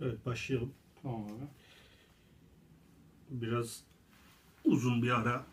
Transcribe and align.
Evet 0.00 0.26
başlayalım. 0.26 0.72
Tamam 1.02 1.24
abi. 1.24 1.46
Biraz 3.30 3.84
uzun 4.64 5.02
bir 5.02 5.10
ara 5.10 5.46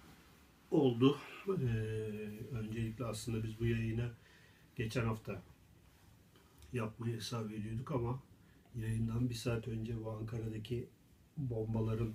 oldu. 0.72 1.18
Ee, 1.48 1.52
öncelikle 2.52 3.06
aslında 3.06 3.44
biz 3.44 3.60
bu 3.60 3.66
yayını 3.66 4.12
geçen 4.76 5.06
hafta 5.06 5.42
yapmayı 6.74 7.16
hesap 7.16 7.52
ediyorduk 7.52 7.92
ama 7.92 8.20
yayından 8.76 9.30
bir 9.30 9.36
saat 9.36 9.68
önce 9.68 10.04
bu 10.04 10.12
Ankara'daki 10.12 10.88
bombaların 11.38 12.14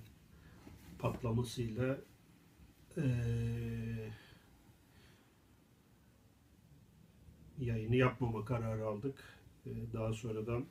patlamasıyla 0.98 1.98
ee, 2.96 3.02
yayını 7.58 7.96
yapmama 7.96 8.44
kararı 8.44 8.86
aldık. 8.86 9.24
Ee, 9.66 9.70
daha 9.92 10.12
sonradan 10.12 10.66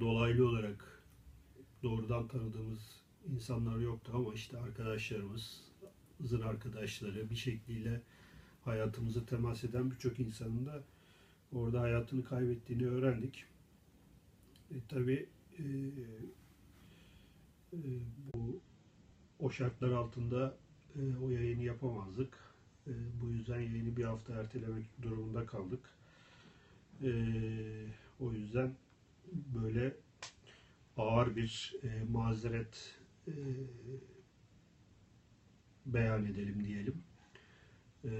dolaylı 0.00 0.48
olarak 0.48 1.02
doğrudan 1.82 2.28
tanıdığımız 2.28 3.02
insanlar 3.34 3.78
yoktu 3.78 4.12
ama 4.14 4.34
işte 4.34 4.58
arkadaşlarımızın 4.58 6.40
arkadaşları 6.44 7.30
bir 7.30 7.36
şekliyle 7.36 8.02
hayatımıza 8.64 9.26
temas 9.26 9.64
eden 9.64 9.90
birçok 9.90 10.20
insanın 10.20 10.66
da 10.66 10.82
orada 11.52 11.80
hayatını 11.80 12.24
kaybettiğini 12.24 12.86
öğrendik. 12.86 13.44
E, 14.70 14.74
tabii 14.88 15.28
e, 15.58 15.62
e, 17.72 17.80
bu 18.34 18.60
o 19.38 19.50
şartlar 19.50 19.92
altında 19.92 20.56
e, 20.96 21.16
o 21.16 21.30
yayını 21.30 21.62
yapamazdık. 21.62 22.38
E, 22.86 22.92
bu 23.22 23.30
yüzden 23.30 23.60
yayını 23.60 23.96
bir 23.96 24.04
hafta 24.04 24.34
ertelemek 24.34 25.02
durumunda 25.02 25.46
kaldık. 25.46 25.80
E, 27.02 27.10
o 28.20 28.32
yüzden 28.32 28.74
böyle 29.32 29.94
ağır 30.96 31.36
bir 31.36 31.76
e, 31.82 32.04
mazeret 32.10 32.98
e, 33.28 33.32
beyan 35.86 36.24
edelim 36.24 36.64
diyelim. 36.64 37.02
E, 38.04 38.10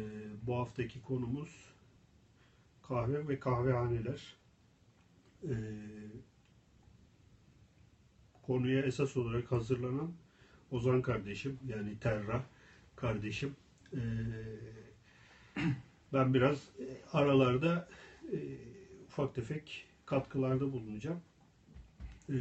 bu 0.43 0.57
haftaki 0.57 1.03
konumuz 1.03 1.75
kahve 2.83 3.29
ve 3.29 3.41
kahvehaneler. 3.41 4.37
E, 5.43 5.55
konuya 8.43 8.83
esas 8.83 9.17
olarak 9.17 9.53
hazırlanan 9.53 10.13
Ozan 10.71 11.03
kardeşim 11.03 11.59
yani 11.69 11.99
Terra 11.99 12.43
kardeşim. 12.97 13.57
E, 13.93 14.01
ben 16.13 16.35
biraz 16.35 16.59
e, 16.59 16.87
aralarda 17.13 17.89
e, 18.33 18.39
ufak 19.07 19.35
tefek 19.35 19.88
katkılarda 20.09 20.73
bulunacağım. 20.73 21.21
E, 22.31 22.37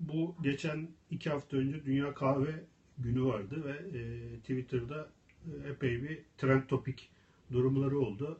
bu 0.00 0.36
geçen 0.42 0.88
iki 1.10 1.30
hafta 1.30 1.56
önce 1.56 1.84
Dünya 1.84 2.14
Kahve 2.14 2.64
Günü 2.98 3.24
vardı 3.24 3.64
ve 3.64 3.98
e, 3.98 4.00
Twitter'da 4.40 5.08
e, 5.46 5.68
epey 5.68 6.02
bir 6.02 6.18
trend 6.38 6.62
topik 6.68 7.08
durumları 7.52 7.98
oldu. 7.98 8.38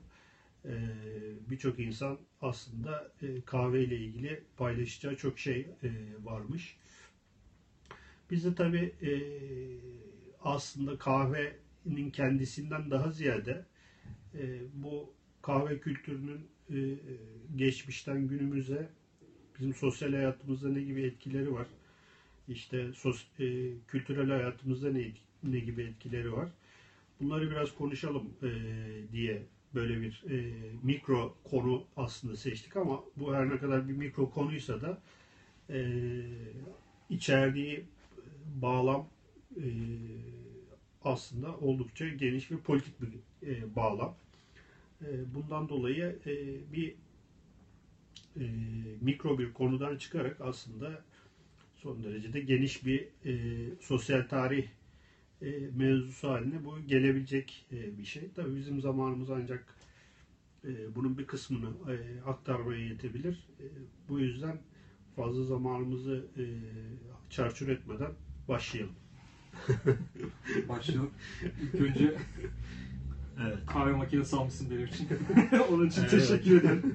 E, 0.65 0.73
Birçok 1.51 1.79
insan 1.79 2.19
aslında 2.43 3.11
e, 3.23 3.41
kahve 3.41 3.85
ile 3.85 3.97
ilgili 3.97 4.43
paylaşacağı 4.57 5.17
çok 5.17 5.39
şey 5.39 5.61
e, 5.61 5.91
varmış. 6.25 6.77
Biz 8.31 8.45
de 8.45 8.55
tabii 8.55 8.95
e, 9.03 9.13
aslında 10.43 10.99
kahvenin 10.99 12.11
kendisinden 12.13 12.91
daha 12.91 13.11
ziyade 13.11 13.65
e, 14.35 14.61
bu 14.75 15.13
kahve 15.43 15.79
kültürünün 15.81 16.47
geçmişten 17.57 18.29
günümüze 18.29 18.89
bizim 19.59 19.75
sosyal 19.75 20.13
hayatımızda 20.13 20.69
ne 20.69 20.81
gibi 20.81 21.03
etkileri 21.03 21.53
var? 21.53 21.67
İşte 22.49 22.93
sos, 22.93 23.25
e, 23.41 23.45
kültürel 23.89 24.29
hayatımızda 24.29 24.93
ne, 24.93 25.11
ne 25.43 25.59
gibi 25.59 25.83
etkileri 25.83 26.33
var? 26.33 26.49
Bunları 27.21 27.51
biraz 27.51 27.75
konuşalım 27.75 28.31
e, 28.43 28.51
diye 29.13 29.43
böyle 29.75 30.01
bir 30.01 30.25
e, 30.31 30.53
mikro 30.83 31.35
konu 31.45 31.85
aslında 31.97 32.37
seçtik 32.37 32.77
ama 32.77 33.05
bu 33.17 33.35
her 33.35 33.51
ne 33.51 33.59
kadar 33.59 33.89
bir 33.89 33.93
mikro 33.93 34.31
konuysa 34.31 34.81
da 34.81 34.99
e, 35.71 36.01
içerdiği 37.11 37.85
bağlam 38.63 39.09
e, 39.57 39.65
aslında 41.05 41.57
oldukça 41.57 42.09
geniş 42.09 42.51
ve 42.51 42.57
politik 42.57 42.95
bir 43.03 43.09
e, 43.49 43.77
bağlam. 43.77 44.15
E, 45.03 45.35
bundan 45.35 45.69
dolayı 45.69 46.19
e, 46.27 46.33
bir 46.73 46.95
e, 48.41 48.45
mikro 49.01 49.39
bir 49.39 49.53
konudan 49.53 49.97
çıkarak 49.97 50.41
aslında 50.41 51.05
son 51.77 52.05
derecede 52.05 52.41
geniş 52.41 52.87
bir 52.87 53.09
sosyal 53.81 54.29
tarih 54.29 54.69
mevzusu 55.75 56.29
haline 56.29 56.65
bu 56.65 56.81
gelebilecek 56.87 57.67
bir 57.71 58.05
şey. 58.05 58.23
Tabii 58.35 58.57
bizim 58.57 58.81
zamanımız 58.81 59.31
ancak 59.31 59.75
bunun 60.95 61.19
bir 61.19 61.27
kısmını 61.27 61.69
aktarmaya 62.27 62.87
yetebilir. 62.87 63.49
Bu 64.09 64.21
yüzden 64.21 64.59
fazla 65.17 65.45
zamanımızı 65.45 66.27
çarçur 67.31 67.69
etmeden 67.69 68.11
başlayalım. 68.49 68.95
Başlayalım. 70.69 71.11
İlk 71.63 71.81
önce 71.81 72.15
Evet. 73.47 73.59
kahve 73.67 73.93
makinesi 73.93 74.37
almışsın 74.37 74.71
benim 74.71 74.87
için. 74.87 75.09
Onun 75.73 75.87
için 75.89 76.01
Evet. 76.01 76.11
teşekkür 76.11 76.61
ederim. 76.61 76.95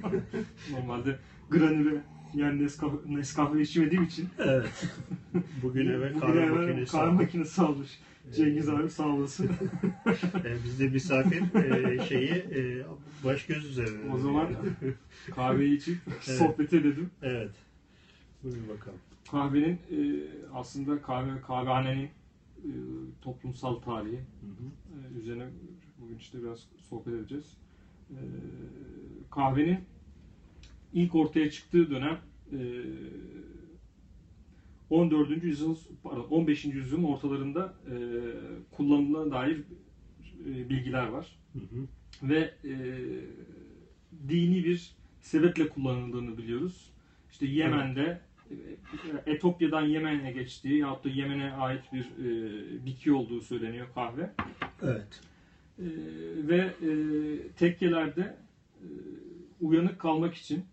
Normalde 0.72 1.18
granüle 1.50 2.00
yani 2.34 2.62
Nescafe, 2.64 2.96
Nescafe 3.06 3.60
içmediğim 3.60 4.02
için 4.04 4.28
Evet. 4.38 4.86
Bugün 5.62 5.86
eve 5.86 6.10
bugün 6.10 6.20
kahve 6.20 6.46
makinesi 6.50 6.92
kahve 6.92 7.02
aldık. 7.06 7.20
makinesi 7.20 7.62
almış. 7.62 7.98
Cengiz 8.36 8.68
abi 8.68 8.90
sağ 8.90 9.08
olasın. 9.08 9.50
E, 10.44 10.64
bizde 10.64 10.88
misafir 10.88 11.42
e, 11.54 12.04
şeyi 12.08 12.30
e, 12.30 12.84
baş 13.24 13.46
göz 13.46 13.64
üzerine. 13.64 14.12
o 14.12 14.18
zaman 14.18 14.48
kahveyi 15.34 15.76
içip 15.76 15.98
sohbet 16.20 16.72
edelim. 16.72 17.10
Evet. 17.22 17.50
Buyurun 18.42 18.68
bakalım. 18.68 18.98
Kahvenin 19.30 19.72
e, 19.72 19.98
aslında 20.54 21.02
kahve 21.02 21.40
kahvehanenin 21.40 22.08
e, 22.64 22.70
toplumsal 23.22 23.74
tarihi 23.74 24.16
Hı 24.16 24.46
hı. 24.46 25.14
e, 25.14 25.18
üzerine 25.20 25.44
bugün 26.04 26.18
işte 26.18 26.42
biraz 26.42 26.68
sohbet 26.88 27.14
edeceğiz. 27.14 27.56
E, 28.10 28.20
kahvenin 29.30 29.78
ilk 30.92 31.14
ortaya 31.14 31.50
çıktığı 31.50 31.90
dönem 31.90 32.18
e, 32.52 32.58
14. 34.90 35.42
yüzyıl 35.44 35.76
pardon 36.02 36.26
15. 36.30 36.64
yüzyılın 36.64 37.04
ortalarında 37.04 37.74
e, 37.86 37.94
kullanıldığına 38.70 39.30
dair 39.30 39.62
e, 40.46 40.68
bilgiler 40.68 41.06
var 41.06 41.38
Hı 41.52 41.58
hı. 41.58 41.86
ve 42.28 42.54
e, 42.64 42.74
dini 44.28 44.64
bir 44.64 44.96
sebeple 45.20 45.68
kullanıldığını 45.68 46.38
biliyoruz. 46.38 46.90
İşte 47.30 47.46
Yemen'de 47.46 48.20
e, 48.50 48.56
Etopya'dan 49.26 49.82
Yemen'e 49.82 50.32
geçtiği 50.32 50.78
yahut 50.78 51.04
da 51.04 51.08
Yemen'e 51.08 51.52
ait 51.52 51.92
bir 51.92 52.04
e, 52.04 52.86
bitki 52.86 53.12
olduğu 53.12 53.40
söyleniyor 53.40 53.86
kahve. 53.94 54.32
Evet. 54.82 55.20
E, 55.78 55.84
ve 56.48 56.56
e, 56.82 56.88
tekkelerde 57.56 58.36
e, 58.80 58.86
uyanık 59.60 59.98
kalmak 59.98 60.34
için 60.34 60.64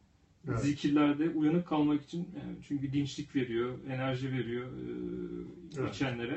Evet. 0.50 0.60
zikirlerde 0.60 1.30
uyanık 1.30 1.68
kalmak 1.68 2.02
için 2.04 2.20
yani 2.20 2.56
çünkü 2.68 2.94
dinçlik 2.94 3.36
veriyor, 3.36 3.74
enerji 3.90 4.32
veriyor 4.32 4.66
e, 4.68 5.80
Evet. 5.80 5.96
içenlere. 5.96 6.34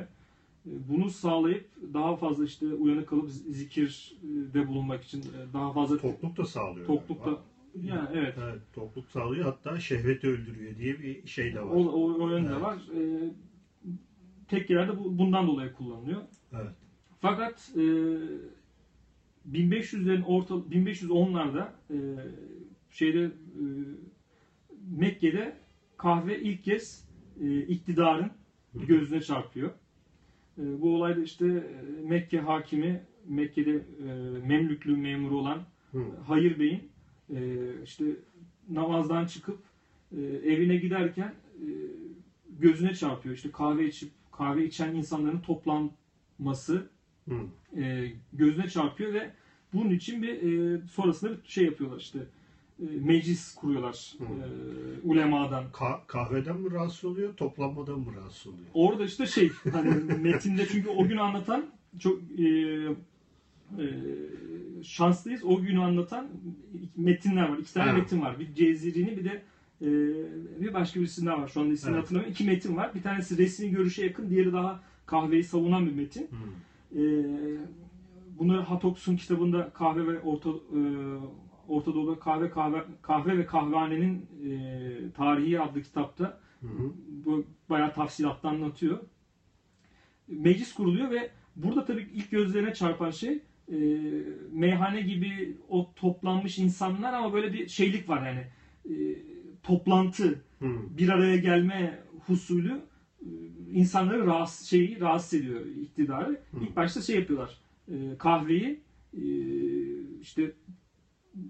E, 0.66 0.70
Bunu 0.88 1.10
sağlayıp 1.10 1.66
daha 1.94 2.16
fazla 2.16 2.44
işte 2.44 2.66
uyanık 2.66 3.08
kalıp 3.08 3.30
zikirde 3.30 4.68
bulunmak 4.68 5.04
için 5.04 5.20
e, 5.20 5.52
daha 5.52 5.72
fazla 5.72 5.96
Tokluk 5.98 6.36
da 6.36 6.44
sağlıyor. 6.44 6.86
toklukta 6.86 7.38
yani 7.82 8.08
evet 8.14 8.34
Evet, 8.44 8.58
tokluk 8.72 9.10
sağlıyor 9.10 9.44
hatta 9.44 9.80
şehveti 9.80 10.28
öldürüyor 10.28 10.76
diye 10.78 10.98
bir 11.00 11.26
şey 11.26 11.54
de 11.54 11.60
var. 11.60 11.70
o, 11.70 11.84
o, 11.84 12.22
o 12.24 12.30
yönde 12.30 12.48
Evet. 12.52 12.62
var. 12.62 12.76
E, 12.96 13.00
tekkelerde 14.48 14.98
bu, 14.98 15.18
bundan 15.18 15.46
dolayı 15.46 15.72
kullanılıyor. 15.72 16.20
Evet. 16.52 16.72
Fakat 17.24 17.72
e, 17.76 17.80
1500'lerin 19.52 20.22
orta 20.22 20.54
1510'larda 20.54 21.68
e, 21.90 21.96
şeyde 22.90 23.24
e, 23.24 23.30
Mekke'de 24.90 25.56
kahve 25.96 26.40
ilk 26.40 26.64
kez 26.64 27.08
e, 27.40 27.60
iktidarın 27.60 28.30
gözüne 28.74 29.20
çarpıyor. 29.20 29.70
E, 30.58 30.80
bu 30.80 30.94
olayda 30.94 31.20
işte 31.20 31.46
e, 31.46 32.06
Mekke 32.08 32.40
hakimi 32.40 33.02
Mekke'de 33.28 33.74
e, 33.74 34.12
Memlüklü 34.46 34.96
memuru 34.96 35.38
olan 35.38 35.62
Hı. 35.92 36.04
Hayır 36.26 36.58
Bey'in 36.58 36.90
e, 37.34 37.68
işte 37.84 38.04
namazdan 38.68 39.26
çıkıp 39.26 39.58
e, 40.16 40.20
evine 40.22 40.76
giderken 40.76 41.34
e, 41.54 41.68
gözüne 42.58 42.94
çarpıyor. 42.94 43.34
İşte 43.34 43.50
kahve 43.50 43.86
içip 43.88 44.10
kahve 44.32 44.66
içen 44.66 44.94
insanların 44.94 45.40
toplanması 45.40 46.93
E, 47.76 48.12
gözüne 48.32 48.68
çarpıyor 48.68 49.14
ve 49.14 49.30
bunun 49.72 49.90
için 49.90 50.22
bir 50.22 50.28
e, 50.42 50.80
sonrasında 50.88 51.32
bir 51.32 51.48
şey 51.48 51.64
yapıyorlar 51.64 52.00
işte 52.00 52.18
e, 52.82 52.84
meclis 52.84 53.54
kuruyorlar 53.54 54.14
Hı. 54.18 54.24
e, 54.24 55.08
ulemadan. 55.08 55.64
Ka- 55.72 56.06
kahveden 56.06 56.60
mi 56.60 56.70
rahatsız 56.70 57.04
oluyor, 57.04 57.34
toplanmadan 57.36 58.00
mı 58.00 58.14
rahatsız 58.16 58.46
oluyor? 58.46 58.66
Orada 58.74 59.04
işte 59.04 59.26
şey 59.26 59.50
hani 59.72 59.90
metinde 60.22 60.66
çünkü 60.66 60.88
o 60.88 61.04
günü 61.08 61.20
anlatan 61.20 61.66
çok 61.98 62.18
e, 62.38 62.44
e, 63.78 63.86
şanslıyız. 64.82 65.44
O 65.44 65.60
günü 65.60 65.80
anlatan 65.80 66.26
metinler 66.96 67.48
var. 67.48 67.58
İki 67.58 67.74
tane 67.74 67.90
Ha. 67.90 67.96
metin 67.98 68.20
var. 68.20 68.38
Bir 68.38 68.54
Ceziri'nin 68.54 69.16
bir 69.16 69.24
de 69.24 69.42
e, 69.82 69.88
bir 70.60 70.74
başka 70.74 71.00
birisinden 71.00 71.42
var. 71.42 71.48
Şu 71.48 71.60
anda 71.60 71.72
ismini 71.72 71.92
Evet. 71.94 72.02
hatırlamıyorum. 72.02 72.32
İki 72.32 72.44
metin 72.44 72.76
var. 72.76 72.94
Bir 72.94 73.02
tanesi 73.02 73.38
resmi 73.38 73.70
görüşe 73.70 74.04
yakın. 74.04 74.30
Diğeri 74.30 74.52
daha 74.52 74.80
kahveyi 75.06 75.44
savunan 75.44 75.86
bir 75.86 75.92
metin. 75.94 76.22
Hı. 76.22 76.36
E, 76.94 77.02
bunları 78.38 78.60
Hatoks'un 78.60 79.16
kitabında 79.16 79.70
kahve 79.70 80.06
ve 80.06 80.20
Orta 80.20 80.50
e, 80.50 80.80
Orta 81.68 81.94
Doğu'da 81.94 82.18
kahve 82.18 82.50
kahve 82.50 82.84
kahve 83.02 83.38
ve 83.38 83.46
kahvehanenin 83.46 84.28
e, 84.44 85.12
tarihi 85.12 85.60
adlı 85.60 85.82
kitapta 85.82 86.40
Hı 86.60 86.66
hı. 86.66 86.92
bu 87.24 87.44
bayağı 87.70 87.94
tafsilatla 87.94 88.48
anlatıyor. 88.48 88.98
Meclis 90.28 90.74
kuruluyor 90.74 91.10
ve 91.10 91.30
burada 91.56 91.84
tabii 91.84 92.08
ilk 92.14 92.30
gözlerine 92.30 92.74
çarpan 92.74 93.10
şey 93.10 93.42
e, 93.72 93.76
meyhane 94.52 95.00
gibi 95.00 95.56
o 95.68 95.90
toplanmış 95.96 96.58
insanlar 96.58 97.12
ama 97.12 97.32
böyle 97.32 97.52
bir 97.52 97.68
şeylik 97.68 98.08
var 98.08 98.26
yani 98.26 98.46
e, 98.90 98.94
toplantı, 99.62 100.42
Hı. 100.58 100.66
bir 100.98 101.08
araya 101.08 101.36
gelme 101.36 101.98
husulü 102.26 102.80
e, 103.20 103.28
insanları 103.74 104.26
rahatsız, 104.26 104.66
şeyi 104.66 105.00
rahatsız 105.00 105.40
ediyor 105.40 105.66
iktidarı. 105.66 106.30
Hı. 106.30 106.64
İlk 106.64 106.76
başta 106.76 107.00
şey 107.00 107.16
yapıyorlar. 107.16 107.58
e, 107.88 108.18
kahveyi 108.18 108.80
e, 109.16 109.24
işte 110.20 110.52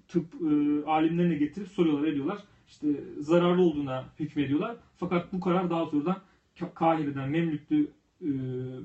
tıp 0.09 0.35
e, 0.35 0.85
alimlerine 0.87 1.35
getirip 1.35 1.69
soruyorlar, 1.69 2.09
ediyorlar. 2.09 2.44
İşte 2.69 2.88
zararlı 3.19 3.62
olduğuna 3.62 4.05
hükmediyorlar. 4.21 4.76
Fakat 4.97 5.32
bu 5.32 5.41
karar 5.41 5.71
daha 5.71 5.87
sonradan 5.87 6.17
Ka- 6.56 6.75
Kahire'den, 6.75 7.31
Memlüklü 7.31 7.88
e, 8.23 8.29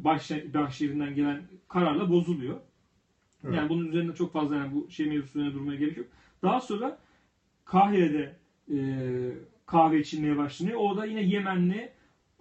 baş, 0.03 0.31
başşehirinden 0.53 1.15
gelen 1.15 1.41
kararla 1.67 2.09
bozuluyor. 2.09 2.57
Evet. 3.43 3.55
Yani 3.55 3.69
bunun 3.69 3.87
üzerinde 3.87 4.15
çok 4.15 4.33
fazla 4.33 4.55
yani 4.55 4.75
bu 4.75 4.91
şey 4.91 5.05
mevzusu 5.05 5.39
üzerine 5.39 5.53
durmaya 5.53 5.79
gerek 5.79 5.97
yok. 5.97 6.07
Daha 6.43 6.61
sonra 6.61 6.97
Kahire'de 7.65 8.35
e, 8.75 8.79
kahve 9.65 9.99
içilmeye 9.99 10.37
başlanıyor. 10.37 10.79
Orada 10.79 11.05
yine 11.05 11.21
Yemenli 11.21 11.91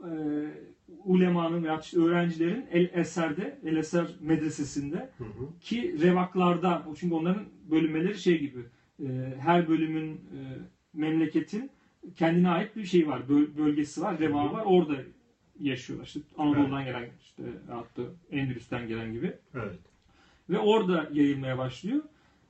e, 0.04 0.10
ulemanın 1.04 1.64
veya 1.64 1.80
işte 1.80 1.98
öğrencilerin 1.98 2.66
El 2.70 2.88
Eser'de, 2.92 3.58
El 3.64 3.76
Eser 3.76 4.06
medresesinde 4.20 5.10
Hı 5.18 5.24
hı. 5.24 5.58
ki 5.60 5.96
revaklarda 6.02 6.86
çünkü 7.00 7.14
onların 7.14 7.44
bölünmeleri 7.70 8.18
şey 8.18 8.38
gibi 8.40 8.60
e, 9.02 9.34
her 9.40 9.68
bölümün 9.68 10.14
e, 10.14 10.38
memleketin 10.94 11.70
kendine 12.16 12.48
ait 12.48 12.76
bir 12.76 12.84
şey 12.84 13.08
var 13.08 13.28
böl- 13.28 13.56
bölgesi 13.58 14.02
var 14.02 14.18
revağı 14.18 14.52
var 14.52 14.62
orada 14.66 14.96
yaşıyorlar. 15.60 16.06
İşte 16.06 16.20
Anadolu'dan 16.38 16.84
gelen 16.84 17.08
işte 17.22 17.42
hatta 17.70 18.02
Endülüs'ten 18.30 18.88
gelen 18.88 19.12
gibi. 19.12 19.32
Evet. 19.54 19.78
ve 20.50 20.58
orada 20.58 21.08
yayılmaya 21.12 21.58
başlıyor. 21.58 22.02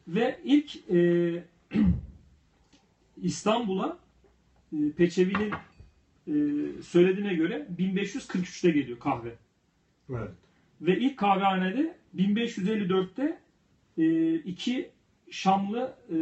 Ve 0.09 0.39
ilk 0.45 0.91
e, 0.91 1.45
İstanbul'a 3.17 3.99
e, 4.73 4.93
Peçevi'nin 4.97 5.53
e, 6.29 6.33
söylediğine 6.83 7.35
göre 7.35 7.67
1543'te 7.79 8.71
geliyor 8.71 8.99
kahve. 8.99 9.35
Evet. 10.11 10.31
Ve 10.81 10.99
ilk 10.99 11.17
kahvehanede 11.17 11.97
1554'te 12.17 13.39
e, 13.99 14.35
iki 14.35 14.91
Şamlı 15.31 15.95
e, 16.11 16.17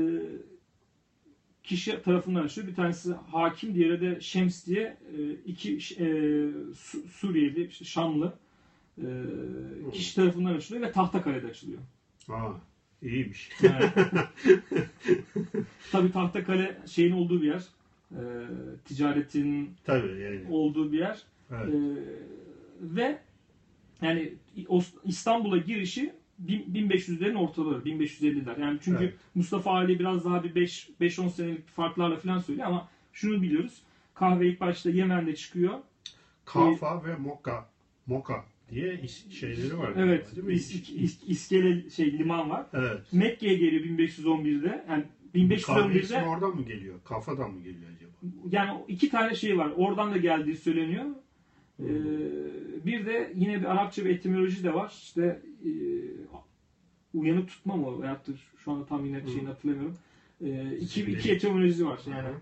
kişi 1.64 2.02
tarafından 2.02 2.44
açılıyor. 2.44 2.70
Bir 2.70 2.76
tanesi 2.76 3.12
hakim, 3.12 3.74
diğeri 3.74 4.00
de 4.00 4.20
Şems 4.20 4.66
diye 4.66 4.96
e, 5.18 5.30
iki 5.46 5.74
e, 5.76 6.06
Su- 6.74 7.08
Suriyeli, 7.08 7.66
işte 7.66 7.84
Şamlı 7.84 8.34
e, 8.98 9.06
kişi 9.92 10.14
tarafından 10.14 10.54
açılıyor 10.54 10.88
ve 10.88 10.92
Tahtakale'de 10.92 11.46
açılıyor. 11.46 11.78
Aa, 12.28 12.52
iyiymiş. 13.02 13.50
Yani, 13.62 13.90
tabii 15.92 16.12
Tahtakale 16.12 16.78
şeyin 16.86 17.12
olduğu 17.12 17.42
bir 17.42 17.46
yer. 17.46 17.62
E, 18.12 18.20
ticaretin 18.84 19.70
Tabii 19.84 20.20
yani. 20.20 20.40
olduğu 20.50 20.92
bir 20.92 20.98
yer. 20.98 21.22
Evet. 21.50 21.74
Ee, 21.74 21.96
ve 22.80 23.18
yani 24.02 24.32
İstanbul'a 25.04 25.56
girişi 25.58 26.12
bin- 26.38 26.74
1500'lerin 26.74 27.34
ortaları, 27.36 27.84
1550'ler. 27.84 28.60
Yani 28.60 28.78
çünkü 28.82 29.04
Evet. 29.04 29.14
Mustafa 29.34 29.70
Ali 29.70 29.98
biraz 29.98 30.24
daha 30.24 30.44
bir 30.44 30.54
5 30.54 30.88
5-10 31.00 31.28
senelik 31.30 31.68
farklarla 31.68 32.16
falan 32.16 32.38
söylüyor 32.38 32.66
ama 32.68 32.88
şunu 33.12 33.42
biliyoruz. 33.42 33.82
Kahve 34.14 34.48
ilk 34.48 34.60
başta 34.60 34.90
Yemen'de 34.90 35.34
çıkıyor. 35.34 35.74
Kafa 36.44 37.04
ve 37.04 37.16
Moka. 37.16 37.68
Moka 38.06 38.44
diye 38.70 38.94
is- 38.94 39.30
şeyleri 39.32 39.78
var. 39.78 39.92
Evet, 39.96 40.26
galiba, 40.36 40.50
is- 40.52 40.92
is- 40.92 41.26
iskele 41.26 41.90
şey 41.90 42.18
liman 42.18 42.50
var. 42.50 42.66
Evet. 42.72 43.00
Mekke'ye 43.12 43.54
geliyor 43.54 43.84
1511'de. 43.84 44.84
Yani 44.90 45.04
Kahve 45.62 46.00
ismi 46.00 46.16
1511'de 46.16 46.28
oradan 46.28 46.56
mı 46.56 46.62
geliyor? 46.62 46.94
Kafadan 47.04 47.50
mı 47.50 47.62
geliyor 47.62 47.90
acaba? 47.96 48.10
yani 48.50 48.80
iki 48.88 49.08
tane 49.08 49.34
şey 49.34 49.58
var. 49.58 49.72
Oradan 49.76 50.14
da 50.14 50.16
geldiği 50.16 50.56
söyleniyor. 50.56 51.04
Ee, 51.80 51.86
bir 52.86 53.06
de 53.06 53.32
yine 53.36 53.60
bir 53.60 53.64
Arapça 53.64 54.04
bir 54.04 54.10
etimoloji 54.10 54.64
de 54.64 54.74
var. 54.74 54.92
İşte 55.02 55.40
e, 55.64 55.70
uyanık 57.14 57.48
tutma 57.48 57.76
mı 57.76 58.02
veyahut 58.02 58.28
da 58.28 58.32
şu 58.64 58.72
anda 58.72 58.86
tam 58.86 59.04
yine 59.04 59.26
şeyini 59.26 59.48
hatırlamıyorum. 59.48 59.96
Ee, 60.44 60.76
iki, 60.76 61.02
iki 61.02 61.32
etimoloji 61.32 61.86
var. 61.86 62.00
Yani 62.10 62.28
Hı 62.28 62.32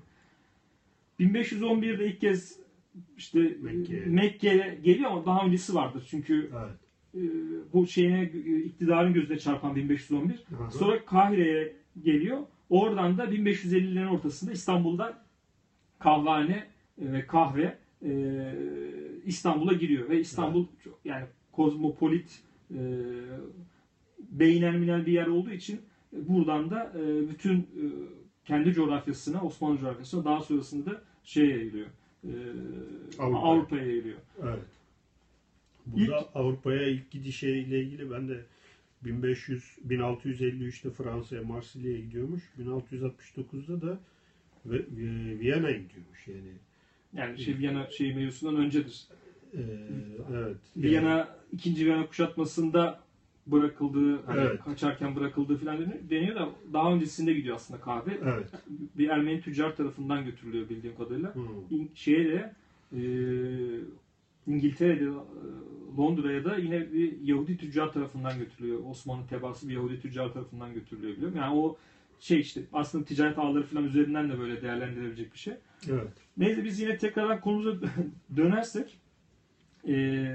hı. 1.20 1.30
1511'de 1.30 2.06
ilk 2.06 2.20
kez 2.20 2.58
işte 3.16 3.56
Mekke. 3.60 4.04
Mekke'ye 4.06 4.78
geliyor 4.84 5.10
ama 5.10 5.26
daha 5.26 5.46
öncesi 5.46 5.74
vardır. 5.74 6.06
Çünkü 6.10 6.50
Evet. 6.52 6.78
e, 7.14 7.22
bu 7.72 7.86
şeyine 7.86 8.22
e, 8.22 8.58
iktidarın 8.58 9.14
gözüne 9.14 9.38
çarpan 9.38 9.76
1511. 9.76 10.34
Hı 10.34 10.56
hı. 10.56 10.70
Sonra 10.70 11.04
Kahire'ye 11.04 11.76
geliyor. 12.04 12.38
Oradan 12.74 13.18
da 13.18 13.24
1550'lerin 13.24 14.06
ortasında 14.08 14.52
İstanbul'da 14.52 15.18
kahvehane 15.98 16.66
e, 17.02 17.12
ve 17.12 17.26
kahve 17.26 17.78
e, 18.04 18.12
İstanbul'a 19.24 19.72
giriyor 19.72 20.08
ve 20.08 20.20
İstanbul 20.20 20.66
çok- 20.84 20.98
yani 21.04 21.24
kozmopolit 21.52 22.42
e, 22.70 22.80
beynelminel 24.18 25.06
bir 25.06 25.12
yer 25.12 25.26
olduğu 25.26 25.50
için 25.50 25.80
buradan 26.12 26.70
da 26.70 26.92
e, 26.98 27.28
bütün 27.28 27.58
e, 27.58 27.84
kendi 28.44 28.72
coğrafyasına, 28.72 29.42
Osmanlı 29.42 29.78
coğrafyasına 29.78 30.24
daha 30.24 30.40
sonrasında 30.40 30.90
da 30.90 31.02
şey 31.24 31.48
yayılıyor. 31.48 31.86
E, 32.24 32.30
Avrupa. 33.18 33.38
Avrupa'ya 33.38 33.82
yayılıyor. 33.86 34.18
Evet. 34.42 34.58
Burada 35.86 36.28
Avrupa'ya 36.34 36.86
ilk 36.88 37.10
gidişiyle 37.10 37.80
ilgili 37.80 38.10
ben 38.10 38.28
de 38.28 38.40
1500 39.04 39.62
1653'te 39.88 40.90
Fransa'ya 40.90 41.42
Marsilya'ya 41.42 41.98
gidiyormuş. 41.98 42.42
1669'da 42.60 43.80
da 43.82 43.98
e, 44.66 44.78
Viyana'ya 45.40 45.76
gidiyormuş 45.76 46.28
yani. 46.28 46.52
Yani 47.16 47.38
şey 47.38 47.58
Viyana 47.58 47.90
şey 47.90 48.14
mevzusundan 48.14 48.64
öncedir. 48.64 49.04
Ee, 49.54 49.58
evet. 50.34 50.56
Viyana 50.76 51.28
ikinci 51.52 51.86
Viyana 51.86 52.06
kuşatmasında 52.06 53.00
bırakıldığı, 53.46 54.22
hani 54.22 54.40
Evet. 54.40 54.60
kaçarken 54.64 55.16
bırakıldığı 55.16 55.56
falan 55.56 55.78
deniyor- 56.10 56.36
da 56.36 56.48
daha 56.72 56.92
öncesinde 56.94 57.34
gidiyor 57.34 57.56
aslında 57.56 57.80
kahve. 57.80 58.18
Evet. 58.24 58.50
Bir 58.98 59.08
Ermeni 59.08 59.40
tüccar 59.40 59.76
tarafından 59.76 60.24
götürülüyor 60.24 60.68
bildiğim 60.68 60.96
kadarıyla. 60.96 61.34
İn- 61.70 61.90
Şeye 61.94 62.24
de 62.24 62.52
e, 62.92 63.00
İngiltere'de 64.46 65.04
e, 65.04 65.14
Londra'ya 65.98 66.44
da 66.44 66.56
yine 66.56 66.92
bir 66.92 67.20
Yahudi 67.20 67.56
tüccar 67.56 67.92
tarafından 67.92 68.38
götürülüyor. 68.38 68.80
Osmanlı 68.86 69.26
tebaası 69.26 69.68
bir 69.68 69.74
Yahudi 69.74 70.00
tüccar 70.00 70.32
tarafından 70.32 70.74
götürülüyor 70.74 71.16
biliyorum. 71.16 71.36
Yani 71.36 71.56
o 71.56 71.76
şey 72.20 72.40
işte 72.40 72.62
aslında 72.72 73.04
ticaret 73.04 73.38
ağları 73.38 73.62
falan 73.62 73.84
üzerinden 73.84 74.30
de 74.30 74.38
böyle 74.38 74.62
değerlendirilebilecek 74.62 75.32
bir 75.32 75.38
şey. 75.38 75.54
Evet. 75.90 76.08
Neyse 76.36 76.64
biz 76.64 76.80
yine 76.80 76.98
tekrardan 76.98 77.40
konumuza 77.40 77.76
dönersek 78.36 78.98
e, 79.88 80.26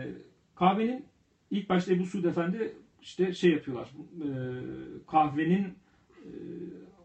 kahvenin 0.55 1.05
ilk 1.51 1.69
başta 1.69 1.93
Ebu 1.93 2.05
Suud 2.05 2.23
Efendi 2.23 2.73
işte 3.01 3.33
şey 3.33 3.51
yapıyorlar 3.51 3.89
e, 4.21 4.29
kahvenin 5.07 5.65
e, 5.65 6.31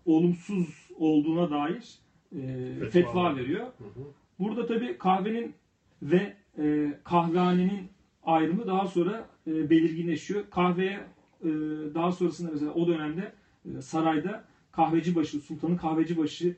olumsuz 0.06 0.90
olduğuna 0.96 1.50
dair 1.50 1.98
e, 2.32 2.40
Fetva 2.78 2.90
fetva, 2.90 3.36
veriyor. 3.36 3.66
Hı 3.66 3.84
hı. 3.84 4.04
Burada 4.38 4.66
tabi 4.66 4.98
kahvenin 4.98 5.54
ve 6.02 6.36
e, 6.58 6.98
kahvehanenin 7.04 7.88
ayrımı 8.22 8.66
daha 8.66 8.86
sonra 8.86 9.28
e, 9.46 9.70
belirginleşiyor. 9.70 10.44
Kahveye 10.50 11.00
e, 11.42 11.48
daha 11.94 12.12
sonrasında 12.12 12.50
mesela 12.52 12.72
o 12.72 12.88
dönemde 12.88 13.32
e, 13.64 13.82
sarayda 13.82 14.44
kahvecibaşı, 14.72 15.40
sultanın 15.40 15.76
kahvecibaşı 15.76 16.56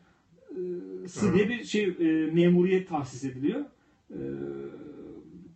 e, 0.50 1.08
sı 1.08 1.34
diye 1.34 1.48
bir 1.48 1.64
şey 1.64 1.84
e, 1.84 2.30
memuriyet 2.32 2.88
tahsis 2.88 3.24
ediliyor. 3.24 3.64
E, 4.10 4.18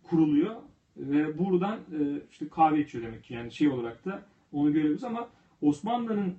kuruluyor 0.03 0.55
ve 0.97 1.37
buradan 1.37 1.75
e, 1.75 2.21
işte 2.31 2.47
kahve 2.47 2.81
içiyor 2.81 3.03
demek 3.03 3.23
ki 3.23 3.33
yani 3.33 3.51
şey 3.51 3.67
olarak 3.67 4.05
da 4.05 4.25
onu 4.51 4.73
görüyoruz 4.73 5.03
ama 5.03 5.29
Osmanlı'nın 5.61 6.33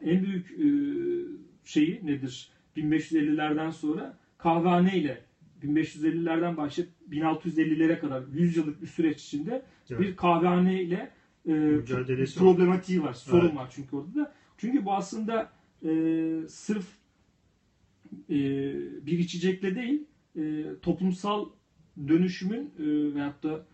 en 0.00 0.22
büyük 0.22 0.50
e, 0.50 0.66
şeyi 1.64 2.06
nedir? 2.06 2.50
1550'lerden 2.76 3.70
sonra 3.70 4.18
kahvehane 4.38 4.98
ile 4.98 5.24
1550'lerden 5.62 6.56
başlayıp 6.56 6.92
1650'lere 7.12 7.98
kadar 7.98 8.22
100 8.32 8.56
yıllık 8.56 8.82
bir 8.82 8.86
süreç 8.86 9.22
içinde 9.22 9.62
Evet. 9.90 10.00
bir 10.00 10.16
kahvehane 10.16 10.82
ile 10.82 11.10
e, 11.48 11.52
Mücadelesi 11.52 12.40
var. 12.40 12.46
problematiği 12.46 13.02
var. 13.02 13.12
Sorun 13.14 13.46
Evet. 13.46 13.56
var 13.56 13.70
çünkü 13.74 13.96
orada 13.96 14.14
da. 14.14 14.32
Çünkü 14.58 14.84
bu 14.84 14.92
aslında 14.94 15.52
e, 15.84 15.90
sırf 16.48 16.86
e, 18.30 18.36
bir 19.06 19.18
içecekle 19.18 19.74
değil 19.76 20.04
e, 20.36 20.64
toplumsal 20.82 21.48
dönüşümün 22.08 22.60
e, 22.78 23.14
veyahut 23.14 23.42
da 23.42 23.66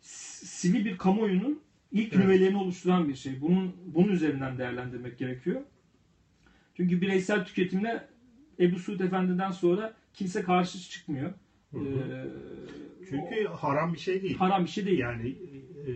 sivil 0.00 0.84
bir 0.84 0.98
kamuoyunun 0.98 1.60
ilk 1.92 2.12
Evet. 2.14 2.24
nüvelerini 2.24 2.56
oluşturan 2.56 3.08
bir 3.08 3.14
şey. 3.14 3.40
Bunun 3.40 3.72
bunun 3.86 4.08
üzerinden 4.12 4.58
değerlendirmek 4.58 5.18
gerekiyor. 5.18 5.62
Çünkü 6.74 7.00
bireysel 7.00 7.44
tüketimle 7.44 8.08
Ebu 8.60 8.78
Suud 8.78 9.00
Efendi'den 9.00 9.50
sonra 9.50 9.94
kimse 10.14 10.42
karşı 10.42 10.78
çıkmıyor. 10.78 11.32
Hı 11.84 11.98
hı. 11.98 12.30
Çünkü 13.08 13.44
haram 13.44 13.94
bir 13.94 13.98
şey 13.98 14.22
değil. 14.22 14.36
haram 14.36 14.64
bir 14.64 14.70
şey 14.70 14.86
değil. 14.86 14.98
Yani 14.98 15.28
e, 15.86 15.92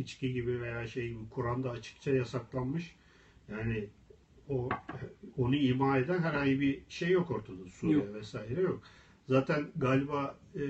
içki 0.00 0.32
gibi 0.32 0.60
veya 0.60 0.86
şey 0.86 1.08
gibi 1.08 1.28
Kur'an'da 1.30 1.70
açıkça 1.70 2.10
yasaklanmış. 2.10 2.96
Yani 3.48 3.86
o 4.48 4.68
onu 5.36 5.56
ima 5.56 5.98
eden 5.98 6.18
herhangi 6.22 6.60
bir 6.60 6.80
şey 6.88 7.10
yok 7.10 7.30
ortada. 7.30 7.68
Sure 7.68 7.92
Yok. 7.92 8.14
vesaire 8.14 8.60
yok. 8.60 8.82
Zaten 9.28 9.66
galiba 9.76 10.36
e, 10.54 10.60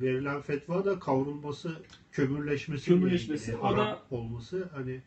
verilen 0.00 0.40
fetva 0.40 0.84
da 0.84 0.98
kavrulması, 0.98 1.82
kömürleşmesi, 2.12 2.86
Kömürleşmesi, 2.86 3.56
o 3.56 3.62
haram 3.64 3.76
da- 3.78 4.02
olması 4.10 4.68
hani 4.74 5.00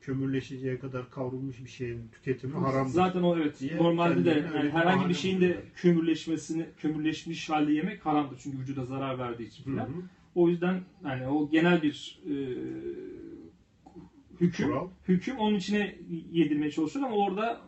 kömürleşeceği 0.00 0.78
kadar 0.78 1.10
kavrulmuş 1.10 1.64
bir 1.64 1.70
şeyin 1.70 2.08
tüketimi 2.12 2.54
haramdır. 2.54 2.92
Zaten 2.92 3.22
o 3.22 3.36
evet. 3.36 3.60
diye 3.60 3.76
Normalde 3.76 4.24
de 4.24 4.30
yani 4.56 4.70
herhangi 4.70 5.08
bir 5.08 5.14
şeyin 5.14 5.40
de 5.40 5.62
kömürleşmesini, 5.76 6.66
kömürleşmiş 6.78 7.50
halde 7.50 7.72
yemek 7.72 8.06
haramdır. 8.06 8.38
Çünkü 8.42 8.58
vücuda 8.58 8.84
zarar 8.84 9.18
verdiği 9.18 9.48
için 9.48 9.76
Hı 9.76 9.80
hı. 9.80 9.88
O 10.34 10.48
yüzden 10.48 10.80
yani 11.04 11.28
o 11.28 11.50
genel 11.50 11.82
bir 11.82 12.22
e, 12.26 12.34
hüküm 14.40 14.68
Kural. 14.68 14.88
hüküm 15.08 15.38
onun 15.38 15.54
içine 15.54 15.96
yedirmeye 16.32 16.70
çalışıyor 16.70 17.06
ama 17.06 17.16
orada 17.16 17.60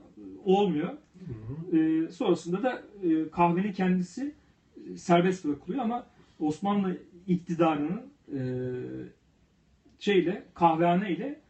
olmuyor. 0.44 0.88
Hı 0.88 1.76
hı. 1.76 1.78
E, 1.78 2.12
sonrasında 2.12 2.62
da 2.62 2.82
e, 3.02 3.30
kahvenin 3.30 3.72
kendisi 3.72 4.34
e, 4.92 4.96
serbest 4.96 5.44
bırakılıyor 5.44 5.84
ama 5.84 6.06
Osmanlı 6.40 6.98
iktidarının 7.26 8.02
e, 8.32 8.40
şeyle 9.98 10.44
kahvehane 10.54 11.12
ile 11.12 11.40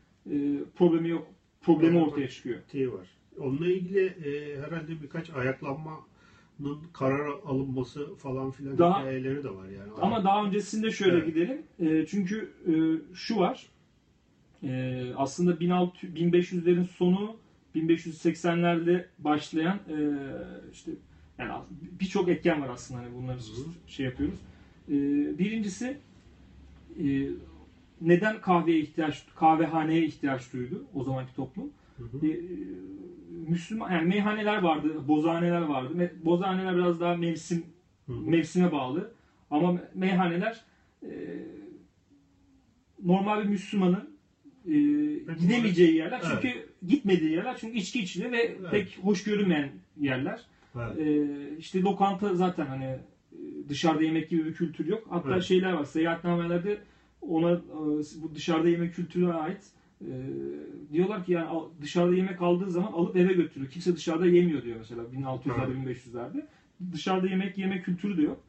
problemi 0.77 1.09
yok 1.09 1.27
problemi 1.63 1.99
ortaya 1.99 2.29
çıkıyor. 2.29 2.59
şey 2.73 2.93
var. 2.93 3.09
Onunla 3.39 3.67
ilgili 3.69 4.07
e, 4.07 4.57
herhalde 4.63 5.03
birkaç 5.03 5.31
ayaklanmanın 5.31 6.01
karar 6.93 7.29
alınması 7.47 8.15
falan 8.15 8.51
filan 8.51 8.79
Daha- 8.79 9.01
hikayeleri 9.01 9.45
de 9.45 9.51
var 9.51 9.69
yani. 9.69 9.93
Ama 10.03 10.25
daha 10.25 10.45
öncesinde 10.45 10.91
şöyle 10.91 11.17
Evet. 11.17 11.27
gidelim. 11.27 11.63
E, 11.81 12.07
çünkü 12.07 12.53
e, 12.67 12.73
şu 13.15 13.37
var. 13.37 13.67
E, 14.63 15.03
aslında 15.17 15.61
1600 15.61 16.15
1500'lerin 16.15 16.85
sonu 16.85 17.37
1580'lerde 17.77 19.05
başlayan 19.19 19.77
e, 19.77 19.97
işte 20.73 20.91
yani 21.39 21.53
birçok 22.01 22.29
etken 22.29 22.63
var 22.63 22.69
aslında 22.69 23.01
hani 23.01 23.15
bunları 23.15 23.37
Hı. 23.39 23.43
şey 23.91 24.07
yapıyoruz. 24.07 24.39
E, 24.89 24.93
birincisi 25.39 25.97
e, 26.99 27.07
neden 28.01 28.41
kahveye 28.41 28.79
ihtiyaç 28.79 29.27
kahvehaneye 29.37 30.05
ihtiyaç 30.05 30.53
duydu 30.53 30.85
o 30.95 31.05
zamanki 31.05 31.35
toplum? 31.35 31.71
Hı 31.97 32.05
hı. 32.05 32.27
E, 32.27 32.41
Müslüman 33.49 33.91
yani 33.93 34.09
meyhaneler 34.09 34.63
vardı, 34.63 35.09
bozhaneler 35.09 35.61
vardı. 35.61 35.95
Me- 35.97 36.25
Bozhaneler 36.25 36.77
biraz 36.77 37.01
daha 37.01 37.17
mevsim 37.17 37.65
Hı 38.07 38.13
hı. 38.13 38.21
mevsime 38.21 38.73
bağlı. 38.73 39.13
Ama 39.51 39.81
meyhaneler 39.95 40.61
e, 41.03 41.11
normal 43.05 43.43
bir 43.43 43.49
Müslümanın 43.49 44.11
e, 44.67 44.73
gidemeyeceği 45.41 45.95
yerler. 45.97 46.21
Evet. 46.27 46.39
Çünkü 46.43 46.69
gitmediği 46.87 47.31
yerler. 47.33 47.57
Çünkü 47.61 47.79
içki 47.79 48.01
içiliyor 48.01 48.33
ve 48.33 48.57
pek 48.71 48.99
hoş 49.03 49.25
görünmeyen 49.25 49.71
yerler. 50.01 50.41
Evet. 50.77 50.99
E, 50.99 51.27
işte 51.59 51.81
lokanta 51.81 52.35
zaten 52.35 52.67
hani 52.67 52.85
e, 52.85 52.99
dışarıda 53.69 54.03
yemek 54.03 54.31
gibi 54.31 54.45
bir 54.45 54.53
kültür 54.55 54.87
yok. 54.87 55.07
Hatta 55.11 55.33
Evet. 55.33 55.43
şeyler 55.43 55.73
var. 55.73 55.85
Seyahatnamelerde 55.85 56.79
ona 57.23 57.53
e, 57.53 57.61
bu 58.23 58.35
dışarıda 58.35 58.69
yemek 58.69 58.95
kültürüne 58.95 59.33
ait 59.33 59.61
e, 60.01 60.11
diyorlar 60.93 61.25
ki 61.25 61.33
yani 61.33 61.61
dışarıda 61.81 62.15
yemek 62.15 62.43
aldığı 62.43 62.71
zaman 62.71 62.93
alıp 62.93 63.17
eve 63.17 63.33
götürüyor. 63.33 63.71
Kimse 63.71 63.97
dışarıda 63.97 64.27
yemiyor 64.27 64.63
diyor 64.63 64.77
mesela 64.79 65.03
1600'lerde 65.03 65.73
Evet. 65.87 65.99
1500'lerde. 66.07 66.47
Dışarıda 66.93 67.27
yemek 67.29 67.59
yeme 67.59 67.83
kültürü 67.83 68.17
de 68.17 68.23
yok. 68.23 68.41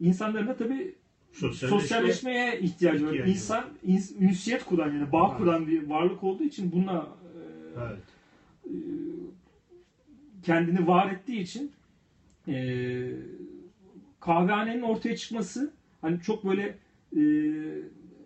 İnsanların 0.00 0.46
da 0.46 0.56
tabii 0.56 0.94
Sosyalleşme, 1.32 1.80
sosyalleşmeye 1.80 2.60
ihtiyacı 2.60 3.06
var. 3.06 3.12
İnsan 3.14 3.64
ins- 3.86 4.18
ünsiyet 4.20 4.64
kuran 4.64 4.92
yani 4.92 5.12
bağ 5.12 5.26
Evet. 5.28 5.38
kuran 5.38 5.66
bir 5.66 5.86
varlık 5.88 6.24
olduğu 6.24 6.42
için 6.44 6.72
bununla 6.72 7.16
e, 7.76 7.80
Evet. 7.80 7.98
e, 8.66 8.72
kendini 10.42 10.86
var 10.86 11.10
ettiği 11.12 11.40
için 11.40 11.72
e, 12.48 12.54
kahvehanenin 14.20 14.82
ortaya 14.82 15.16
çıkması 15.16 15.72
hani 16.00 16.20
çok 16.20 16.44
böyle 16.44 16.78
e, 17.16 17.22